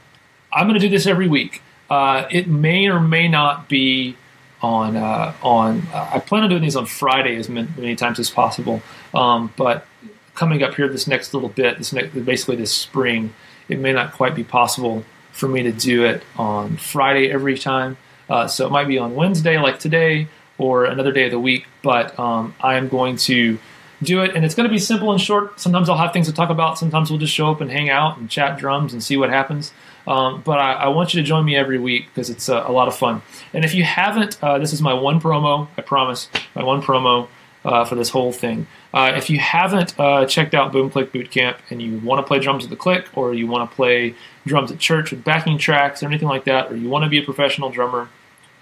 I'm 0.51 0.67
going 0.67 0.79
to 0.79 0.86
do 0.86 0.89
this 0.89 1.06
every 1.06 1.27
week. 1.27 1.62
it 1.91 2.47
may 2.47 2.88
or 2.88 2.99
may 2.99 3.27
not 3.27 3.69
be 3.69 4.17
on 4.63 4.95
uh, 4.95 5.34
on. 5.43 5.84
Uh, 5.93 6.10
I 6.13 6.19
plan 6.19 6.41
on 6.41 6.49
doing 6.49 6.63
these 6.63 6.75
on 6.75 6.88
Friday 6.88 7.36
as 7.36 7.49
many, 7.49 7.95
times 7.95 8.17
as 8.17 8.32
possible. 8.32 8.82
Um, 9.13 9.53
but 9.58 9.86
coming 10.34 10.63
up 10.63 10.73
here 10.73 10.88
this 10.88 11.06
next 11.06 11.36
little 11.36 11.49
bit, 11.49 11.77
this 11.77 11.93
next, 11.93 12.13
basically 12.25 12.56
this 12.56 12.73
spring, 12.73 13.36
it 13.69 13.77
may 13.77 13.93
not 13.93 14.13
quite 14.13 14.34
be 14.34 14.43
possible 14.43 15.06
for 15.32 15.47
me 15.47 15.62
to 15.62 15.71
do 15.71 16.03
it 16.03 16.23
on 16.36 16.77
Friday 16.77 17.29
every 17.29 17.60
time. 17.60 17.97
Uh, 18.27 18.47
so 18.47 18.65
it 18.65 18.71
might 18.71 18.88
be 18.88 18.97
on 18.97 19.13
Wednesday, 19.13 19.60
like 19.60 19.77
today, 19.77 20.27
or 20.58 20.86
another 20.86 21.12
day 21.12 21.25
of 21.25 21.32
the 21.32 21.39
week. 21.39 21.67
But 21.84 22.17
um, 22.17 22.56
I 22.60 22.75
am 22.75 22.88
going 22.88 23.17
to 23.17 23.60
do 24.04 24.22
it, 24.22 24.36
and 24.36 24.46
it's 24.46 24.56
going 24.56 24.68
to 24.68 24.74
be 24.74 24.80
simple 24.80 25.12
and 25.12 25.20
short. 25.20 25.60
Sometimes 25.60 25.89
I'll 25.89 25.98
have 25.98 26.13
things 26.13 26.28
to 26.28 26.34
talk 26.34 26.50
about. 26.50 26.78
Sometimes 26.78 27.10
we'll 27.10 27.20
just 27.20 27.34
show 27.34 27.52
up 27.52 27.62
and 27.62 27.72
hang 27.72 27.89
out 27.89 28.18
and 28.18 28.30
chat 28.30 28.58
drums 28.58 28.94
and 28.94 29.04
see 29.04 29.18
what 29.18 29.30
happens. 29.30 29.74
Um, 30.06 30.42
but 30.46 30.60
I, 30.60 30.74
I, 30.74 30.88
want 30.89 31.13
you 31.13 31.22
to 31.22 31.26
join 31.26 31.46
me 31.46 31.56
every 31.56 31.80
week 31.80 32.08
because 32.08 32.30
it's 32.30 32.50
a, 32.50 32.58
a, 32.68 32.72
lot 32.74 32.89
of 32.89 32.96
fun. 32.96 33.22
And 33.54 33.63
if 33.63 33.74
you 33.74 33.86
haven't, 33.86 34.38
uh, 34.44 34.60
this 34.60 34.74
is 34.74 34.82
my 34.82 34.94
one 34.94 35.22
promo, 35.22 35.70
I 35.78 35.82
promise, 35.82 36.28
my 36.56 36.63
one 36.63 36.82
promo 36.82 37.30
uh, 37.63 37.86
for 37.86 37.96
this 37.96 38.10
whole 38.10 38.34
thing. 38.34 38.68
Uh, 38.94 39.13
if 39.16 39.30
you 39.30 39.39
haven't 39.39 39.98
uh, 39.98 40.26
checked 40.26 40.54
out 40.54 40.74
Boom 40.74 40.89
Click 40.89 41.13
Bootcamp 41.13 41.56
and 41.70 41.82
you 41.82 42.00
want 42.00 42.20
to 42.20 42.28
play 42.28 42.39
drums 42.39 42.63
with 42.63 42.70
the 42.70 42.76
click, 42.76 43.08
or 43.16 43.34
you 43.34 43.48
want 43.48 43.70
to 43.70 43.76
play 43.76 44.13
drums 44.46 44.72
at 44.72 44.80
church 44.80 45.12
with 45.12 45.24
backing 45.24 45.58
tracks 45.58 46.04
or 46.04 46.08
anything 46.08 46.28
like 46.28 46.44
that, 46.44 46.70
or 46.70 46.76
you 46.76 46.89
want 46.89 47.04
to 47.06 47.10
be 47.10 47.18
a 47.18 47.24
professional 47.24 47.70
drummer, 47.70 48.10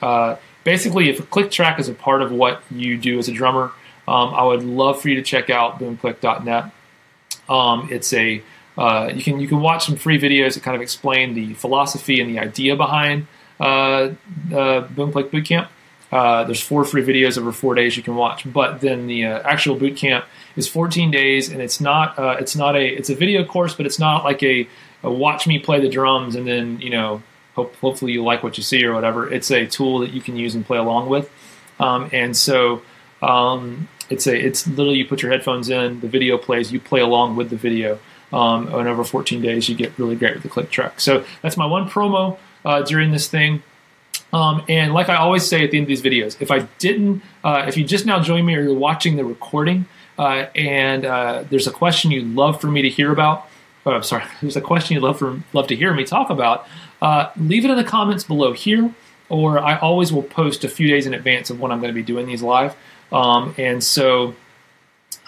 uh, 0.02 0.36
basically, 0.64 1.10
if 1.10 1.20
a 1.20 1.24
click 1.24 1.52
track 1.52 1.80
is 1.80 1.90
a 1.90 1.94
part 1.94 2.22
of 2.22 2.32
what 2.32 2.62
you 2.70 2.98
do 2.98 3.18
as 3.20 3.28
a 3.28 3.32
drummer, 3.32 3.72
um, 4.08 4.34
I 4.34 4.44
would 4.44 4.64
love 4.64 5.02
for 5.02 5.10
you 5.10 5.16
to 5.16 5.22
check 5.22 5.50
out 5.50 5.80
boomclick.net. 5.80 6.72
Um, 7.50 7.90
it's 7.92 8.14
a 8.14 8.42
uh, 8.78 9.12
you 9.14 9.22
can 9.22 9.40
you 9.40 9.48
can 9.48 9.60
watch 9.60 9.86
some 9.86 9.96
free 9.96 10.20
videos 10.20 10.54
that 10.54 10.64
kind 10.64 10.76
of 10.76 10.82
explain 10.82 11.34
the 11.34 11.54
philosophy 11.56 12.22
and 12.22 12.30
the 12.30 12.40
idea 12.40 12.76
behind 12.76 13.28
uh, 13.60 13.64
uh, 13.64 14.14
Boomclick 14.88 15.30
Bootcamp. 15.30 15.68
Uh, 16.12 16.44
there's 16.44 16.62
four 16.62 16.84
free 16.84 17.04
videos 17.04 17.38
over 17.38 17.52
four 17.54 17.74
days 17.74 17.96
you 17.96 18.04
can 18.04 18.16
watch, 18.16 18.52
but 18.52 18.82
then 18.82 19.08
the 19.08 19.26
uh, 19.26 19.42
actual 19.44 19.76
boot 19.76 19.96
camp 19.96 20.26
is 20.58 20.68
14 20.68 21.10
days, 21.10 21.50
and 21.50 21.62
it's 21.62 21.80
not 21.80 22.18
uh, 22.20 22.36
it's 22.40 22.56
not 22.56 22.76
a 22.76 22.86
it's 22.86 23.10
a 23.10 23.16
video 23.16 23.46
course, 23.46 23.74
but 23.74 23.86
it's 23.86 24.00
not 24.00 24.26
like 24.26 24.44
a, 24.44 24.68
a, 25.04 25.12
watch 25.12 25.48
me 25.48 25.58
play 25.58 25.80
the 25.80 25.88
drums 25.88 26.36
and 26.36 26.46
then 26.46 26.82
you 26.82 26.90
know 26.90 27.24
hope, 27.56 27.76
hopefully 27.78 28.12
you 28.12 28.24
like 28.24 28.44
what 28.44 28.58
you 28.58 28.64
see 28.64 28.84
or 28.84 28.94
whatever. 28.94 29.32
It's 29.32 29.52
a 29.52 29.66
tool 29.66 30.00
that 30.00 30.12
you 30.12 30.22
can 30.22 30.36
use 30.36 30.54
and 30.54 30.66
play 30.66 30.78
along 30.78 31.08
with, 31.08 31.30
um, 31.80 32.10
and 32.12 32.36
so 32.36 32.82
um, 33.22 33.88
it's 34.10 34.28
a 34.28 34.36
it's 34.36 34.68
literally 34.68 34.98
you 34.98 35.06
put 35.06 35.22
your 35.22 35.32
headphones 35.32 35.70
in, 35.70 36.00
the 36.02 36.08
video 36.08 36.38
plays, 36.38 36.72
you 36.72 36.80
play 36.80 37.02
along 37.02 37.36
with 37.36 37.50
the 37.50 37.56
video 37.56 38.00
um, 38.34 38.68
and 38.68 38.88
over 38.88 39.04
14 39.04 39.42
days 39.42 39.70
you 39.70 39.76
get 39.76 39.98
really 39.98 40.16
great 40.16 40.34
with 40.34 40.44
the 40.44 40.50
click 40.50 40.70
track. 40.70 41.00
So 41.00 41.26
that's 41.42 41.58
my 41.58 41.66
one 41.66 41.90
promo 41.90 42.38
uh, 42.66 42.82
during 42.84 43.12
this 43.12 43.28
thing. 43.28 43.64
Um, 44.34 44.64
and 44.70 44.94
like 44.94 45.10
I 45.10 45.16
always 45.16 45.46
say 45.46 45.64
at 45.64 45.72
the 45.72 45.78
end 45.78 45.86
of 45.86 45.88
these 45.90 46.02
videos, 46.02 46.38
if 46.40 46.52
I 46.52 46.60
didn't, 46.80 47.22
uh, 47.44 47.66
if 47.68 47.76
you 47.76 47.84
just 47.84 48.06
now 48.06 48.22
joined 48.22 48.46
me 48.46 48.56
or 48.56 48.62
you're 48.62 48.74
watching 48.74 49.18
the 49.18 49.26
recording, 49.26 49.86
uh, 50.18 50.48
and 50.56 51.06
uh, 51.06 51.44
there's 51.50 51.68
a 51.68 51.72
question 51.72 52.12
you'd 52.12 52.36
love 52.36 52.62
for 52.62 52.68
me 52.68 52.82
to 52.82 52.90
hear 52.90 53.12
about, 53.12 53.48
oh, 53.86 53.92
I'm 53.92 54.04
sorry, 54.04 54.24
there's 54.42 54.56
a 54.56 54.62
question 54.62 54.96
you'd 54.96 55.04
love 55.04 55.20
for 55.20 55.42
love 55.54 55.68
to 55.68 55.76
hear 55.76 55.94
me 55.94 56.06
talk 56.06 56.30
about, 56.30 56.66
uh, 57.02 57.32
leave 57.36 57.66
it 57.66 57.72
in 57.72 57.78
the 57.78 57.84
comments 57.84 58.24
below 58.24 58.54
here, 58.54 58.94
or 59.28 59.60
I 59.60 59.78
always 59.78 60.14
will 60.14 60.24
post 60.24 60.64
a 60.64 60.70
few 60.70 60.88
days 60.88 61.06
in 61.06 61.14
advance 61.14 61.50
of 61.50 61.60
when 61.60 61.72
I'm 61.72 61.80
going 61.80 61.94
to 61.94 61.96
be 61.96 62.04
doing 62.04 62.28
these 62.28 62.42
live. 62.42 62.76
Um, 63.12 63.54
and 63.58 63.84
so 63.84 64.36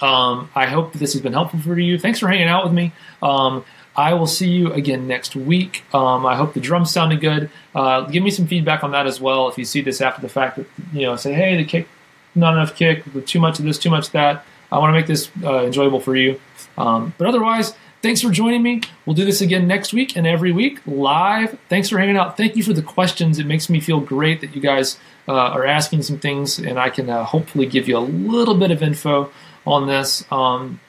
um, 0.01 0.49
I 0.55 0.65
hope 0.65 0.93
this 0.93 1.13
has 1.13 1.21
been 1.21 1.33
helpful 1.33 1.59
for 1.59 1.77
you. 1.77 1.97
Thanks 1.97 2.19
for 2.19 2.27
hanging 2.27 2.47
out 2.47 2.63
with 2.63 2.73
me. 2.73 2.93
Um, 3.21 3.63
I 3.95 4.13
will 4.15 4.27
see 4.27 4.49
you 4.49 4.73
again 4.73 5.07
next 5.07 5.35
week. 5.35 5.83
Um, 5.93 6.25
I 6.25 6.35
hope 6.35 6.53
the 6.53 6.59
drums 6.59 6.91
sounded 6.91 7.21
good. 7.21 7.49
Uh, 7.75 8.01
give 8.01 8.23
me 8.23 8.31
some 8.31 8.47
feedback 8.47 8.83
on 8.83 8.91
that 8.91 9.05
as 9.05 9.21
well. 9.21 9.47
If 9.49 9.57
you 9.57 9.65
see 9.65 9.81
this 9.81 10.01
after 10.01 10.21
the 10.21 10.29
fact, 10.29 10.57
that 10.57 10.65
you 10.93 11.03
know, 11.03 11.15
say, 11.15 11.33
hey, 11.33 11.55
the 11.57 11.63
kick, 11.63 11.87
not 12.33 12.53
enough 12.53 12.75
kick, 12.75 13.03
too 13.25 13.39
much 13.39 13.59
of 13.59 13.65
this, 13.65 13.77
too 13.77 13.91
much 13.91 14.09
that. 14.11 14.45
I 14.71 14.79
want 14.79 14.89
to 14.89 14.93
make 14.93 15.05
this 15.05 15.29
uh, 15.43 15.65
enjoyable 15.65 15.99
for 15.99 16.15
you. 16.15 16.39
Um, 16.77 17.13
but 17.19 17.27
otherwise, 17.27 17.75
Thanks 18.03 18.19
for 18.19 18.31
joining 18.31 18.61
me. 18.61 18.81
We'll 19.05 19.15
do 19.15 19.23
this 19.23 19.39
again 19.39 19.65
next 19.65 19.93
week 19.93 20.17
and 20.17 20.27
every 20.27 20.51
week 20.51 20.81
live. 20.85 21.57
Thanks 21.69 21.87
for 21.87 21.97
hanging 21.99 22.17
out. 22.17 22.35
Thank 22.35 22.57
you 22.57 22.61
for 22.61 22.73
the 22.73 22.81
questions. 22.81 23.39
It 23.39 23.45
makes 23.45 23.69
me 23.69 23.79
feel 23.79 24.01
great 24.01 24.41
that 24.41 24.53
you 24.53 24.61
guys 24.61 24.99
uh, 25.25 25.31
are 25.31 25.65
asking 25.65 26.03
some 26.03 26.19
things, 26.19 26.59
and 26.59 26.77
I 26.77 26.89
can 26.89 27.09
uh, 27.09 27.23
hopefully 27.23 27.65
give 27.65 27.87
you 27.87 27.97
a 27.97 27.99
little 27.99 28.55
bit 28.55 28.71
of 28.71 28.83
info 28.83 29.31
on 29.65 29.87
this. 29.87 30.25
Um, 30.33 30.81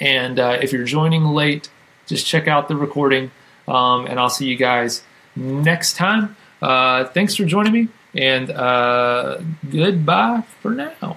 and 0.00 0.40
uh, 0.40 0.58
if 0.60 0.72
you're 0.72 0.82
joining 0.82 1.24
late, 1.24 1.70
just 2.06 2.26
check 2.26 2.48
out 2.48 2.66
the 2.66 2.74
recording, 2.74 3.30
um, 3.68 4.06
and 4.06 4.18
I'll 4.18 4.28
see 4.28 4.48
you 4.48 4.56
guys 4.56 5.04
next 5.36 5.94
time. 5.94 6.34
Uh, 6.60 7.04
thanks 7.04 7.36
for 7.36 7.44
joining 7.44 7.72
me, 7.72 7.88
and 8.16 8.50
uh, 8.50 9.38
goodbye 9.70 10.42
for 10.60 10.72
now. 10.72 11.16